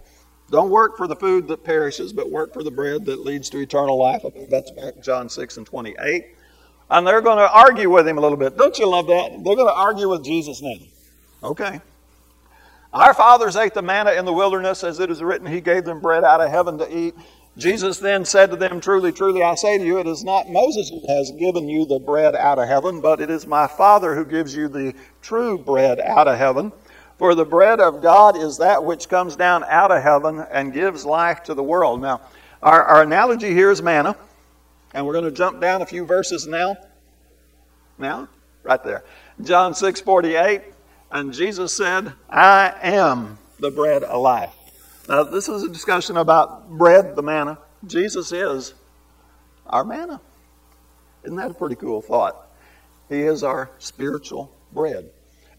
don't 0.52 0.69
work 0.69 0.98
for 0.98 1.08
the 1.08 1.15
food 1.15 1.48
that 1.48 1.63
perishes, 1.63 2.12
but 2.12 2.30
work 2.30 2.54
for 2.54 2.63
the 2.63 2.69
bread 2.69 3.06
that 3.06 3.26
leads 3.26 3.50
to 3.52 3.60
eternal 3.60 3.98
life. 3.98 4.24
That's 4.50 4.72
back 4.72 5.02
John 5.02 5.30
6 5.30 5.58
and 5.58 5.65
28. 5.65 6.26
And 6.91 7.08
they're 7.08 7.22
going 7.22 7.38
to 7.38 7.50
argue 7.50 7.89
with 7.89 8.08
him 8.08 8.17
a 8.17 8.22
little 8.22 8.38
bit. 8.38 8.58
Don't 8.58 8.78
you 8.78 8.88
love 8.88 9.08
that? 9.08 9.32
They're 9.32 9.56
going 9.56 9.67
to 9.67 9.74
argue 9.74 10.10
with 10.10 10.24
Jesus 10.24 10.62
now. 10.62 10.76
Okay. 11.41 11.82
Our 12.93 13.13
fathers 13.13 13.56
ate 13.56 13.74
the 13.74 13.82
manna 13.82 14.12
in 14.12 14.26
the 14.26 14.34
wilderness, 14.34 14.84
as 14.84 15.00
it 15.00 15.10
is 15.10 15.24
written, 15.24 15.48
He 15.48 15.62
gave 15.62 15.86
them 15.86 16.00
bread 16.00 16.24
out 16.24 16.41
of 16.41 16.52
heaven 16.52 16.78
to 16.78 16.96
eat. 16.96 17.15
Jesus 17.58 17.98
then 18.00 18.26
said 18.26 18.52
to 18.52 18.56
them, 18.56 18.80
Truly, 18.80 19.12
truly, 19.12 19.41
I 19.41 19.56
say 19.56 19.78
to 19.78 19.84
you, 19.84 20.00
it 20.00 20.08
is 20.08 20.24
not 20.24 20.50
Moses 20.50 20.89
who 20.89 21.02
has 21.08 21.32
given 21.32 21.67
you 21.67 21.86
the 21.86 22.00
bread 22.00 22.36
out 22.36 22.60
of 22.60 22.67
heaven, 22.67 23.02
but 23.02 23.22
it 23.22 23.30
is 23.30 23.48
my 23.48 23.65
Father 23.65 24.13
who 24.13 24.26
gives 24.26 24.56
you 24.56 24.67
the 24.67 24.93
true 25.22 25.58
bread 25.58 26.00
out 26.00 26.28
of 26.28 26.38
heaven. 26.38 26.72
For 27.17 27.36
the 27.36 27.45
bread 27.45 27.80
of 27.80 28.02
God 28.02 28.38
is 28.38 28.58
that 28.58 28.84
which 28.84 29.08
comes 29.08 29.36
down 29.36 29.63
out 29.65 29.91
of 29.91 30.02
heaven 30.02 30.45
and 30.52 30.73
gives 30.73 31.06
life 31.06 31.43
to 31.43 31.54
the 31.54 31.63
world. 31.63 32.02
Now, 32.02 32.21
our, 32.62 32.84
our 32.84 33.02
analogy 33.04 33.54
here 33.54 33.71
is 33.71 33.82
manna. 33.82 34.15
And 34.93 35.06
we're 35.06 35.13
going 35.13 35.26
to 35.26 35.32
jump 35.32 35.60
down 35.60 35.82
a 35.82 35.86
few 35.86 36.06
verses 36.06 36.45
now. 36.45 36.78
Now, 37.97 38.30
right 38.63 38.84
there. 38.84 39.04
John 39.41 39.73
6 39.73 40.02
48. 40.02 40.62
And 41.12 41.34
Jesus 41.34 41.76
said, 41.76 42.13
I 42.30 42.73
am 42.82 43.38
the 43.60 43.69
bread 43.69 44.04
of 44.04 44.21
life. 44.21 44.54
Now, 45.08 45.23
this 45.23 45.49
is 45.49 45.63
a 45.63 45.69
discussion 45.69 46.17
about 46.17 46.69
bread, 46.69 47.15
the 47.15 47.21
manna. 47.21 47.60
Jesus 47.86 48.32
is 48.32 48.73
our 49.67 49.84
manna. 49.84 50.21
Isn't 51.23 51.38
that 51.38 51.52
a 51.52 51.54
pretty 51.54 51.76
cool 51.76 52.02
thought? 52.02 52.47
He 53.10 53.21
is 53.21 53.43
our 53.43 53.69
spiritual 53.80 54.52
bread. 54.71 55.10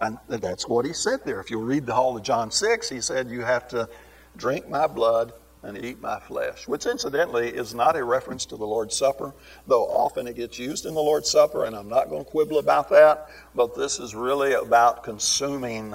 And 0.01 0.19
that's 0.29 0.69
what 0.69 0.85
he 0.85 0.93
said 0.93 1.21
there. 1.25 1.41
If 1.41 1.51
you 1.51 1.59
read 1.59 1.87
the 1.87 1.95
whole 1.95 2.17
of 2.17 2.23
John 2.23 2.51
6, 2.51 2.89
he 2.89 3.01
said, 3.01 3.31
You 3.31 3.43
have 3.43 3.69
to 3.69 3.89
drink 4.37 4.69
my 4.69 4.87
blood 4.87 5.33
and 5.65 5.83
eat 5.83 6.01
my 6.01 6.21
flesh, 6.21 6.69
which 6.69 6.87
incidentally 6.87 7.49
is 7.49 7.75
not 7.75 7.97
a 7.97 8.05
reference 8.05 8.45
to 8.47 8.57
the 8.57 8.67
Lord's 8.67 8.97
Supper, 8.97 9.33
though 9.67 9.85
often 9.85 10.27
it 10.27 10.37
gets 10.37 10.59
used 10.59 10.85
in 10.85 10.95
the 10.95 11.01
Lord's 11.01 11.31
Supper, 11.31 11.65
and 11.65 11.75
I'm 11.75 11.89
not 11.89 12.11
going 12.11 12.25
to 12.25 12.31
quibble 12.31 12.59
about 12.59 12.91
that, 12.91 13.29
but 13.55 13.75
this 13.75 13.99
is 13.99 14.15
really 14.15 14.53
about 14.53 15.03
consuming 15.03 15.95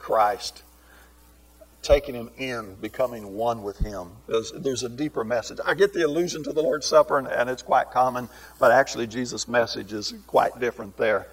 Christ, 0.00 0.64
taking 1.82 2.14
Him 2.16 2.30
in, 2.38 2.74
becoming 2.80 3.36
one 3.36 3.62
with 3.62 3.78
Him. 3.78 4.08
There's, 4.26 4.50
there's 4.52 4.82
a 4.82 4.88
deeper 4.88 5.22
message. 5.22 5.60
I 5.64 5.74
get 5.74 5.92
the 5.92 6.04
allusion 6.04 6.42
to 6.44 6.52
the 6.52 6.62
Lord's 6.62 6.86
Supper, 6.86 7.18
and, 7.18 7.28
and 7.28 7.48
it's 7.48 7.62
quite 7.62 7.92
common, 7.92 8.28
but 8.58 8.72
actually 8.72 9.06
Jesus' 9.06 9.46
message 9.46 9.92
is 9.92 10.12
quite 10.26 10.58
different 10.58 10.96
there. 10.96 11.28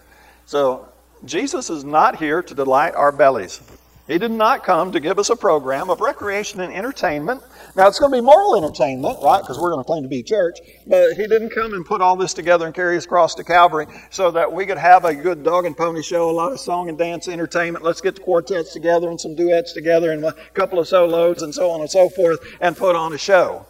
So, 0.46 0.91
Jesus 1.24 1.70
is 1.70 1.84
not 1.84 2.18
here 2.18 2.42
to 2.42 2.56
delight 2.56 2.96
our 2.96 3.12
bellies. 3.12 3.62
He 4.08 4.18
did 4.18 4.32
not 4.32 4.64
come 4.64 4.92
to 4.92 5.00
give 5.00 5.20
us 5.20 5.30
a 5.30 5.36
program 5.36 5.90
of 5.90 6.02
recreation 6.02 6.60
and 6.60 6.74
entertainment. 6.74 7.44
Now, 7.76 7.88
it's 7.88 8.00
going 8.00 8.12
to 8.12 8.18
be 8.18 8.22
moral 8.22 8.58
entertainment, 8.58 9.20
right? 9.22 9.40
Because 9.40 9.60
we're 9.60 9.72
going 9.72 9.84
to 9.84 9.88
claim 9.88 10.04
to 10.04 10.10
be 10.10 10.24
church. 10.24 10.58
But 10.88 11.14
he 11.14 11.28
didn't 11.28 11.52
come 11.52 11.74
and 11.74 11.86
put 11.86 12.02
all 12.02 12.16
this 12.16 12.34
together 12.34 12.66
and 12.66 12.74
carry 12.74 12.98
us 12.98 13.06
across 13.06 13.36
to 13.36 13.44
Calvary 13.44 13.86
so 14.10 14.32
that 14.32 14.52
we 14.52 14.66
could 14.66 14.80
have 14.80 15.06
a 15.06 15.14
good 15.14 15.44
dog 15.44 15.66
and 15.66 15.78
pony 15.78 16.02
show, 16.02 16.30
a 16.30 16.32
lot 16.32 16.52
of 16.52 16.60
song 16.60 16.90
and 16.90 16.98
dance 16.98 17.28
entertainment. 17.28 17.86
Let's 17.86 18.02
get 18.02 18.16
the 18.16 18.22
quartets 18.22 18.74
together 18.74 19.08
and 19.10 19.22
some 19.22 19.36
duets 19.36 19.74
together 19.74 20.12
and 20.12 20.26
a 20.26 20.34
couple 20.54 20.80
of 20.80 20.88
solos 20.88 21.44
and 21.44 21.54
so 21.54 21.70
on 21.70 21.82
and 21.82 21.90
so 21.90 22.10
forth 22.10 22.40
and 22.60 22.76
put 22.76 22.96
on 22.96 23.14
a 23.14 23.18
show. 23.18 23.66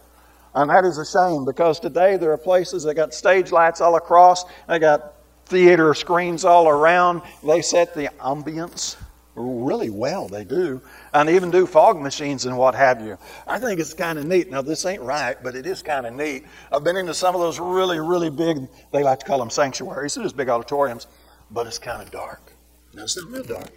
And 0.54 0.70
that 0.70 0.84
is 0.84 0.98
a 0.98 1.06
shame 1.06 1.44
because 1.44 1.78
today 1.78 2.16
there 2.16 2.32
are 2.32 2.38
places 2.38 2.82
that 2.84 2.94
got 2.94 3.14
stage 3.14 3.52
lights 3.52 3.80
all 3.80 3.94
across, 3.96 4.44
they 4.66 4.78
got 4.78 5.14
theater 5.46 5.94
screens 5.94 6.44
all 6.44 6.68
around, 6.68 7.22
they 7.44 7.62
set 7.62 7.94
the 7.94 8.10
ambience 8.20 8.96
really 9.34 9.90
well. 9.90 10.28
They 10.28 10.44
do. 10.44 10.80
And 11.14 11.28
even 11.28 11.50
do 11.50 11.66
fog 11.66 12.00
machines 12.00 12.46
and 12.46 12.56
what 12.56 12.74
have 12.74 13.00
you. 13.00 13.18
I 13.46 13.58
think 13.58 13.80
it's 13.80 13.94
kind 13.94 14.18
of 14.18 14.26
neat. 14.26 14.50
Now, 14.50 14.62
this 14.62 14.84
ain't 14.84 15.02
right, 15.02 15.36
but 15.42 15.54
it 15.54 15.66
is 15.66 15.82
kind 15.82 16.06
of 16.06 16.14
neat. 16.14 16.44
I've 16.70 16.84
been 16.84 16.96
into 16.96 17.14
some 17.14 17.34
of 17.34 17.40
those 17.40 17.58
really, 17.58 17.98
really 17.98 18.30
big, 18.30 18.68
they 18.92 19.02
like 19.02 19.20
to 19.20 19.26
call 19.26 19.38
them 19.38 19.50
sanctuaries. 19.50 20.14
They're 20.14 20.24
just 20.24 20.36
big 20.36 20.48
auditoriums, 20.48 21.06
but 21.50 21.66
it's 21.66 21.78
kind 21.78 22.02
of 22.02 22.10
dark. 22.10 22.52
Now, 22.94 23.04
it's 23.04 23.16
not 23.16 23.30
real 23.30 23.44
dark, 23.44 23.70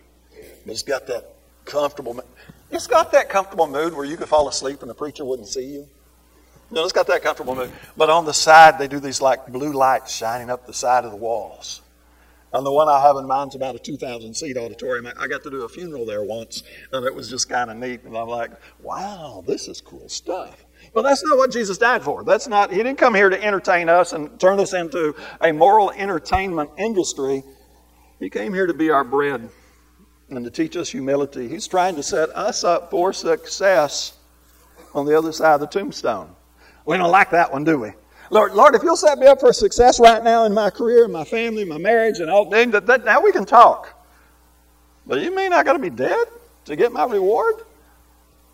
but 0.65 0.71
it's 0.71 0.83
got 0.83 1.07
that 1.07 1.35
comfortable, 1.63 2.19
it's 2.69 2.87
got 2.87 3.11
that 3.13 3.29
comfortable 3.29 3.67
mood 3.67 3.93
where 3.93 4.05
you 4.05 4.17
could 4.17 4.27
fall 4.27 4.47
asleep 4.49 4.81
and 4.81 4.89
the 4.89 4.95
preacher 4.95 5.23
wouldn't 5.23 5.47
see 5.47 5.65
you. 5.65 5.87
No, 6.71 6.83
it's 6.83 6.93
got 6.93 7.07
that 7.07 7.21
comfortable 7.21 7.55
mood. 7.55 7.71
But 7.95 8.09
on 8.09 8.25
the 8.25 8.33
side, 8.33 8.79
they 8.79 8.87
do 8.87 8.99
these 8.99 9.21
like 9.21 9.47
blue 9.47 9.71
lights 9.71 10.13
shining 10.13 10.49
up 10.49 10.65
the 10.65 10.73
side 10.73 11.05
of 11.05 11.11
the 11.11 11.17
walls. 11.17 11.81
And 12.53 12.65
the 12.65 12.71
one 12.71 12.87
I 12.87 13.01
have 13.01 13.17
in 13.17 13.27
mind 13.27 13.51
is 13.51 13.55
about 13.55 13.75
a 13.75 13.79
2,000 13.79 14.33
seat 14.33 14.57
auditorium. 14.57 15.11
I 15.19 15.27
got 15.27 15.43
to 15.43 15.49
do 15.49 15.63
a 15.63 15.69
funeral 15.69 16.05
there 16.05 16.23
once, 16.23 16.63
and 16.93 17.05
it 17.05 17.13
was 17.13 17.29
just 17.29 17.49
kind 17.49 17.69
of 17.69 17.75
neat. 17.75 18.03
And 18.03 18.17
I'm 18.17 18.29
like, 18.29 18.51
wow, 18.81 19.43
this 19.45 19.67
is 19.67 19.81
cool 19.81 20.07
stuff. 20.07 20.65
But 20.93 21.01
that's 21.01 21.21
not 21.23 21.37
what 21.37 21.51
Jesus 21.51 21.77
died 21.77 22.01
for. 22.01 22.23
That's 22.23 22.47
not, 22.47 22.71
he 22.71 22.77
didn't 22.77 22.97
come 22.97 23.13
here 23.13 23.29
to 23.29 23.43
entertain 23.43 23.89
us 23.89 24.13
and 24.13 24.39
turn 24.39 24.59
us 24.61 24.73
into 24.73 25.13
a 25.41 25.51
moral 25.51 25.91
entertainment 25.91 26.69
industry. 26.77 27.43
He 28.19 28.29
came 28.29 28.53
here 28.53 28.67
to 28.67 28.73
be 28.73 28.89
our 28.89 29.03
bread 29.03 29.49
and 30.29 30.45
to 30.45 30.49
teach 30.49 30.77
us 30.77 30.89
humility. 30.89 31.49
He's 31.49 31.67
trying 31.67 31.95
to 31.97 32.03
set 32.03 32.29
us 32.29 32.63
up 32.63 32.89
for 32.89 33.11
success 33.11 34.13
on 34.93 35.05
the 35.05 35.17
other 35.17 35.33
side 35.33 35.55
of 35.55 35.59
the 35.59 35.67
tombstone. 35.67 36.33
We 36.85 36.97
don't 36.97 37.11
like 37.11 37.31
that 37.31 37.51
one, 37.51 37.63
do 37.63 37.79
we? 37.79 37.91
Lord, 38.29 38.53
Lord, 38.53 38.75
if 38.75 38.83
you'll 38.83 38.97
set 38.97 39.19
me 39.19 39.27
up 39.27 39.39
for 39.39 39.53
success 39.53 39.99
right 39.99 40.23
now 40.23 40.45
in 40.45 40.53
my 40.53 40.69
career, 40.69 41.05
in 41.05 41.11
my 41.11 41.23
family, 41.23 41.63
my 41.63 41.77
marriage, 41.77 42.19
and 42.19 42.29
all, 42.29 42.49
then 42.49 42.71
that, 42.71 42.85
that, 42.87 43.05
now 43.05 43.21
we 43.21 43.31
can 43.31 43.45
talk. 43.45 43.91
But 45.05 45.21
you 45.21 45.35
mean 45.35 45.53
I 45.53 45.63
got 45.63 45.73
to 45.73 45.79
be 45.79 45.91
dead 45.91 46.27
to 46.65 46.75
get 46.75 46.91
my 46.91 47.05
reward? 47.05 47.55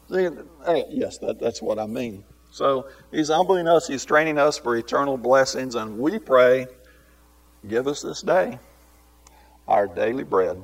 Yes, 0.10 1.18
that, 1.20 1.38
that's 1.40 1.62
what 1.62 1.80
I 1.80 1.86
mean. 1.86 2.24
So 2.52 2.88
he's 3.12 3.30
humbling 3.30 3.68
us, 3.68 3.88
he's 3.88 4.04
training 4.04 4.38
us 4.38 4.58
for 4.58 4.76
eternal 4.76 5.18
blessings, 5.18 5.76
and 5.76 5.98
we 5.98 6.20
pray, 6.20 6.68
give 7.68 7.88
us 7.88 8.02
this 8.02 8.22
day 8.22 8.60
our 9.68 9.88
daily 9.88 10.24
bread. 10.24 10.62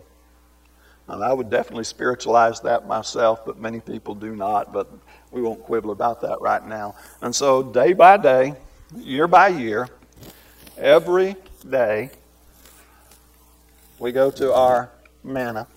And 1.08 1.24
I 1.24 1.32
would 1.32 1.50
definitely 1.50 1.86
spiritualize 1.86 2.60
that 2.62 2.88
myself, 2.88 3.46
but 3.46 3.60
many 3.60 3.80
people 3.80 4.14
do 4.14 4.36
not. 4.36 4.74
But 4.74 4.90
we 5.32 5.42
won't 5.42 5.64
quibble 5.64 5.92
about 5.92 6.22
that 6.22 6.42
right 6.42 6.66
now. 6.66 6.96
And 7.22 7.34
so, 7.34 7.64
day 7.64 7.94
by 7.94 8.18
day, 8.18 8.56
year 8.96 9.28
by 9.28 9.48
year, 9.50 9.90
every 10.78 11.36
day, 11.70 12.10
we 14.00 14.12
go 14.12 14.30
to 14.32 14.54
our 14.54 14.92
manna 15.24 15.68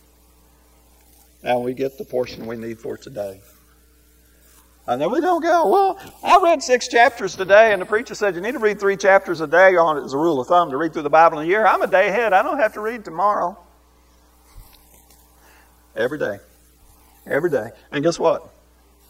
and 1.42 1.62
we 1.62 1.74
get 1.74 1.96
the 1.96 2.04
portion 2.04 2.46
we 2.46 2.56
need 2.56 2.78
for 2.78 2.96
today. 2.96 3.40
And 4.86 5.00
then 5.00 5.10
we 5.12 5.20
don't 5.20 5.40
go, 5.40 5.68
well, 5.68 5.98
I 6.22 6.40
read 6.42 6.62
six 6.62 6.88
chapters 6.88 7.36
today, 7.36 7.72
and 7.72 7.80
the 7.80 7.86
preacher 7.86 8.14
said 8.14 8.34
you 8.34 8.40
need 8.40 8.52
to 8.52 8.58
read 8.58 8.80
three 8.80 8.96
chapters 8.96 9.40
a 9.40 9.46
day 9.46 9.76
on 9.76 9.96
it 9.98 10.04
as 10.04 10.14
a 10.14 10.18
rule 10.18 10.40
of 10.40 10.48
thumb 10.48 10.70
to 10.70 10.76
read 10.76 10.92
through 10.92 11.02
the 11.02 11.10
Bible 11.10 11.38
in 11.38 11.46
a 11.46 11.48
year. 11.48 11.64
I'm 11.64 11.80
a 11.82 11.86
day 11.86 12.08
ahead. 12.08 12.32
I 12.32 12.42
don't 12.42 12.58
have 12.58 12.74
to 12.74 12.80
read 12.80 13.04
tomorrow. 13.04 13.56
Every 15.96 16.18
day. 16.18 16.38
Every 17.26 17.50
day. 17.50 17.70
And 17.92 18.02
guess 18.02 18.18
what? 18.18 18.48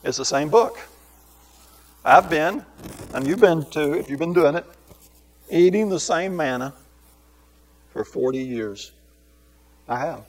It's 0.03 0.19
the 0.19 0.25
same 0.25 0.49
book. 0.49 0.79
I've 2.05 2.31
been, 2.31 2.65
and 3.13 3.27
you've 3.27 3.41
been 3.41 3.65
too, 3.67 3.95
if 3.95 4.09
you've 4.09 4.19
been 4.19 4.33
doing 4.33 4.55
it, 4.55 4.65
eating 5.51 5.89
the 5.89 6.01
same 6.01 6.35
manna 6.35 6.73
for 7.93 8.05
40 8.05 8.39
years. 8.39 8.93
I 9.89 9.99
have. 9.99 10.25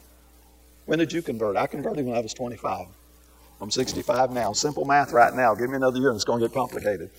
When 0.85 0.99
did 0.99 1.13
you 1.13 1.21
convert? 1.21 1.55
I 1.55 1.67
converted 1.67 2.05
when 2.05 2.15
I 2.15 2.19
was 2.19 2.33
25. 2.33 2.87
I'm 3.61 3.71
65 3.71 4.31
now. 4.31 4.51
Simple 4.53 4.83
math 4.85 5.13
right 5.13 5.33
now. 5.33 5.53
Give 5.53 5.69
me 5.69 5.75
another 5.75 5.99
year 5.99 6.09
and 6.09 6.15
it's 6.15 6.25
going 6.25 6.41
to 6.41 6.47
get 6.47 6.53
complicated. 6.53 7.11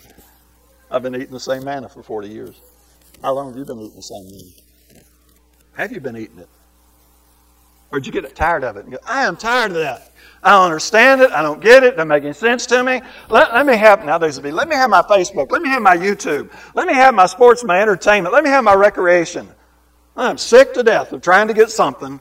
I've 0.91 1.03
been 1.03 1.15
eating 1.15 1.31
the 1.31 1.41
same 1.41 1.65
manna 1.65 1.89
for 1.89 2.03
40 2.03 2.29
years. 2.29 2.61
How 3.23 3.33
long 3.33 3.49
have 3.49 3.57
you 3.57 3.65
been 3.65 3.81
eating 3.81 3.97
the 3.97 4.03
same 4.03 4.25
manna? 4.25 5.05
Have 5.75 5.93
you 5.93 6.01
been 6.01 6.17
eating 6.17 6.41
it? 6.41 6.49
Or 7.93 8.01
did 8.01 8.07
you 8.07 8.21
get 8.21 8.35
tired 8.35 8.65
of 8.65 8.77
it? 8.77 8.91
Go, 8.91 8.97
I 9.07 9.27
am 9.27 9.37
tired 9.37 9.73
of 9.73 9.77
that. 9.79 10.11
I 10.43 10.51
don't 10.51 10.65
understand 10.65 11.21
it. 11.21 11.31
I 11.31 11.43
don't 11.43 11.61
get 11.61 11.85
it. 11.85 11.89
It 11.89 11.97
doesn't 11.97 12.09
make 12.09 12.25
any 12.25 12.33
sense 12.33 12.67
to 12.67 12.83
me. 12.83 13.01
Let, 13.29 13.53
let 13.53 13.67
me 13.67 13.77
have, 13.77 14.05
now 14.05 14.19
there's 14.19 14.39
a 14.39 14.43
be, 14.43 14.51
let 14.51 14.69
me 14.69 14.75
have 14.75 14.91
my 14.91 15.03
Facebook. 15.03 15.53
Let 15.53 15.63
me 15.63 15.69
have 15.69 15.83
my 15.83 15.97
YouTube. 15.97 16.51
Let 16.75 16.89
me 16.89 16.95
have 16.95 17.15
my 17.15 17.27
sports, 17.27 17.63
my 17.63 17.81
entertainment. 17.81 18.33
Let 18.33 18.43
me 18.43 18.51
have 18.51 18.65
my 18.65 18.75
recreation. 18.75 19.49
I'm 20.17 20.39
sick 20.39 20.75
to 20.75 20.83
death 20.83 21.13
of 21.13 21.23
trying 21.23 21.49
to 21.49 21.55
get 21.55 21.71
something 21.71 22.19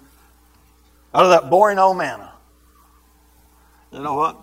out 1.13 1.25
of 1.25 1.31
that 1.31 1.49
boring 1.49 1.79
old 1.79 1.97
manna. 1.97 2.33
You 3.91 3.99
know 3.99 4.13
what? 4.13 4.39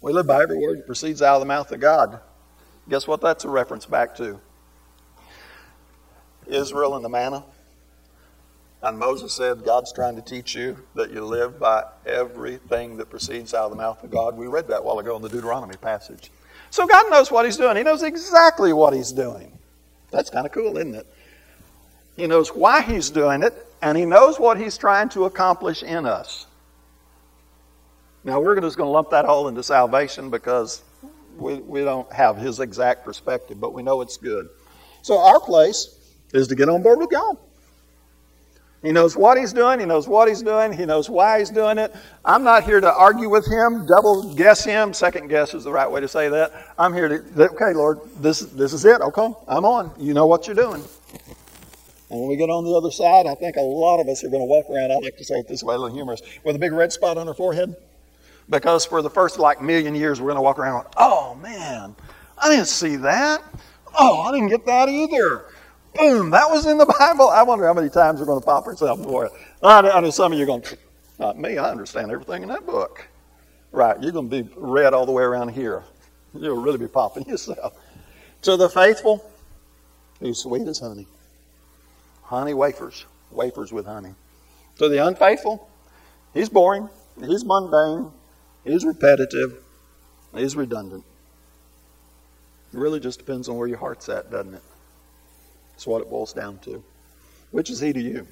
We 0.00 0.12
live 0.12 0.26
by 0.26 0.42
every 0.42 0.58
word 0.58 0.78
that 0.78 0.86
proceeds 0.86 1.20
out 1.20 1.34
of 1.34 1.40
the 1.40 1.46
mouth 1.46 1.70
of 1.72 1.80
God. 1.80 2.20
Guess 2.88 3.06
what 3.06 3.20
that's 3.20 3.44
a 3.44 3.48
reference 3.48 3.86
back 3.86 4.16
to? 4.16 4.40
Israel 6.46 6.96
and 6.96 7.04
the 7.04 7.08
manna. 7.08 7.44
And 8.82 8.98
Moses 8.98 9.32
said, 9.32 9.64
God's 9.64 9.92
trying 9.92 10.16
to 10.16 10.22
teach 10.22 10.54
you 10.54 10.76
that 10.94 11.10
you 11.10 11.24
live 11.24 11.58
by 11.58 11.84
everything 12.06 12.96
that 12.98 13.10
proceeds 13.10 13.52
out 13.52 13.64
of 13.64 13.70
the 13.70 13.76
mouth 13.76 14.02
of 14.04 14.10
God. 14.10 14.36
We 14.36 14.46
read 14.46 14.68
that 14.68 14.78
a 14.78 14.82
while 14.82 14.98
ago 15.00 15.16
in 15.16 15.22
the 15.22 15.28
Deuteronomy 15.28 15.76
passage. 15.76 16.30
So 16.70 16.86
God 16.86 17.10
knows 17.10 17.30
what 17.30 17.44
He's 17.44 17.56
doing. 17.56 17.76
He 17.76 17.82
knows 17.82 18.02
exactly 18.02 18.72
what 18.72 18.94
He's 18.94 19.10
doing. 19.10 19.58
That's 20.10 20.30
kind 20.30 20.46
of 20.46 20.52
cool, 20.52 20.76
isn't 20.76 20.94
it? 20.94 21.06
He 22.16 22.26
knows 22.26 22.54
why 22.54 22.82
He's 22.82 23.10
doing 23.10 23.42
it, 23.42 23.54
and 23.82 23.98
He 23.98 24.04
knows 24.04 24.38
what 24.38 24.58
He's 24.58 24.78
trying 24.78 25.08
to 25.10 25.24
accomplish 25.24 25.82
in 25.82 26.06
us. 26.06 26.46
Now, 28.22 28.40
we're 28.40 28.60
just 28.60 28.76
going 28.76 28.88
to 28.88 28.92
lump 28.92 29.10
that 29.10 29.24
all 29.24 29.48
into 29.48 29.62
salvation 29.62 30.30
because 30.30 30.82
we, 31.36 31.54
we 31.54 31.82
don't 31.82 32.12
have 32.12 32.36
his 32.36 32.60
exact 32.60 33.04
perspective, 33.04 33.60
but 33.60 33.72
we 33.72 33.82
know 33.82 34.00
it's 34.02 34.16
good. 34.16 34.48
So, 35.02 35.18
our 35.18 35.40
place 35.40 35.96
is 36.34 36.48
to 36.48 36.54
get 36.54 36.68
on 36.68 36.82
board 36.82 36.98
with 36.98 37.10
God. 37.10 37.36
He 38.82 38.92
knows 38.92 39.16
what 39.16 39.36
he's 39.36 39.52
doing. 39.52 39.80
He 39.80 39.86
knows 39.86 40.06
what 40.06 40.28
he's 40.28 40.42
doing. 40.42 40.72
He 40.72 40.86
knows 40.86 41.10
why 41.10 41.40
he's 41.40 41.50
doing 41.50 41.78
it. 41.78 41.94
I'm 42.24 42.44
not 42.44 42.62
here 42.62 42.80
to 42.80 42.92
argue 42.92 43.28
with 43.28 43.44
him, 43.46 43.86
double 43.86 44.34
guess 44.34 44.64
him. 44.64 44.94
Second 44.94 45.28
guess 45.28 45.52
is 45.52 45.64
the 45.64 45.72
right 45.72 45.90
way 45.90 46.00
to 46.00 46.06
say 46.06 46.28
that. 46.28 46.74
I'm 46.78 46.94
here 46.94 47.08
to, 47.08 47.48
okay, 47.50 47.72
Lord, 47.74 47.98
this, 48.20 48.40
this 48.40 48.72
is 48.72 48.84
it. 48.84 49.00
Okay, 49.00 49.28
I'm 49.48 49.64
on. 49.64 49.92
You 49.98 50.14
know 50.14 50.26
what 50.26 50.46
you're 50.46 50.54
doing. 50.54 50.82
And 52.10 52.20
when 52.20 52.28
we 52.28 52.36
get 52.36 52.50
on 52.50 52.64
the 52.64 52.72
other 52.72 52.90
side, 52.90 53.26
I 53.26 53.34
think 53.34 53.56
a 53.56 53.60
lot 53.60 54.00
of 54.00 54.08
us 54.08 54.22
are 54.24 54.28
going 54.28 54.42
to 54.42 54.46
walk 54.46 54.70
around, 54.70 54.92
I 54.92 54.96
like 54.96 55.16
to 55.16 55.24
say 55.24 55.34
it 55.34 55.48
this 55.48 55.62
way, 55.62 55.74
a 55.74 55.78
little 55.78 55.94
humorous, 55.94 56.22
with 56.44 56.54
a 56.56 56.58
big 56.58 56.72
red 56.72 56.92
spot 56.92 57.18
on 57.18 57.28
our 57.28 57.34
forehead. 57.34 57.76
Because 58.48 58.86
for 58.86 59.02
the 59.02 59.10
first 59.10 59.38
like 59.38 59.60
million 59.60 59.94
years, 59.94 60.20
we're 60.20 60.28
going 60.28 60.36
to 60.36 60.42
walk 60.42 60.58
around 60.58 60.86
oh 60.96 61.34
man, 61.34 61.94
I 62.38 62.48
didn't 62.48 62.68
see 62.68 62.96
that. 62.96 63.42
Oh, 63.98 64.20
I 64.20 64.32
didn't 64.32 64.48
get 64.48 64.64
that 64.66 64.88
either. 64.88 65.46
Boom, 65.94 66.30
that 66.30 66.50
was 66.50 66.66
in 66.66 66.78
the 66.78 66.86
Bible. 66.86 67.28
I 67.28 67.42
wonder 67.42 67.66
how 67.66 67.74
many 67.74 67.88
times 67.88 68.20
we're 68.20 68.26
going 68.26 68.40
to 68.40 68.46
pop 68.46 68.66
ourselves 68.66 69.04
for 69.04 69.26
it. 69.26 69.32
I 69.62 70.00
know 70.00 70.10
some 70.10 70.32
of 70.32 70.38
you 70.38 70.44
are 70.44 70.46
going, 70.46 70.62
not 71.18 71.38
me, 71.38 71.58
I 71.58 71.70
understand 71.70 72.10
everything 72.10 72.42
in 72.42 72.48
that 72.48 72.66
book. 72.66 73.06
Right, 73.72 74.00
you're 74.00 74.12
going 74.12 74.30
to 74.30 74.42
be 74.42 74.50
red 74.56 74.94
all 74.94 75.06
the 75.06 75.12
way 75.12 75.22
around 75.22 75.50
here. 75.50 75.82
You'll 76.34 76.62
really 76.62 76.78
be 76.78 76.88
popping 76.88 77.24
yourself. 77.28 77.74
To 78.42 78.56
the 78.56 78.68
faithful, 78.68 79.28
he's 80.20 80.38
sweet 80.38 80.66
as 80.68 80.78
honey. 80.78 81.06
Honey 82.22 82.54
wafers, 82.54 83.06
wafers 83.30 83.72
with 83.72 83.86
honey. 83.86 84.14
To 84.78 84.88
the 84.88 85.04
unfaithful, 85.04 85.68
he's 86.32 86.48
boring, 86.48 86.88
he's 87.20 87.44
mundane, 87.44 88.12
he's 88.64 88.84
repetitive, 88.84 89.58
he's 90.34 90.54
redundant. 90.54 91.04
It 92.72 92.78
really 92.78 93.00
just 93.00 93.18
depends 93.18 93.48
on 93.48 93.56
where 93.56 93.66
your 93.66 93.78
heart's 93.78 94.08
at, 94.08 94.30
doesn't 94.30 94.54
it? 94.54 94.62
That's 95.78 95.86
what 95.86 96.02
it 96.02 96.10
boils 96.10 96.32
down 96.32 96.58
to. 96.62 96.82
Which 97.52 97.70
is 97.70 97.78
he 97.78 97.92
to 97.92 98.00
you? 98.00 98.26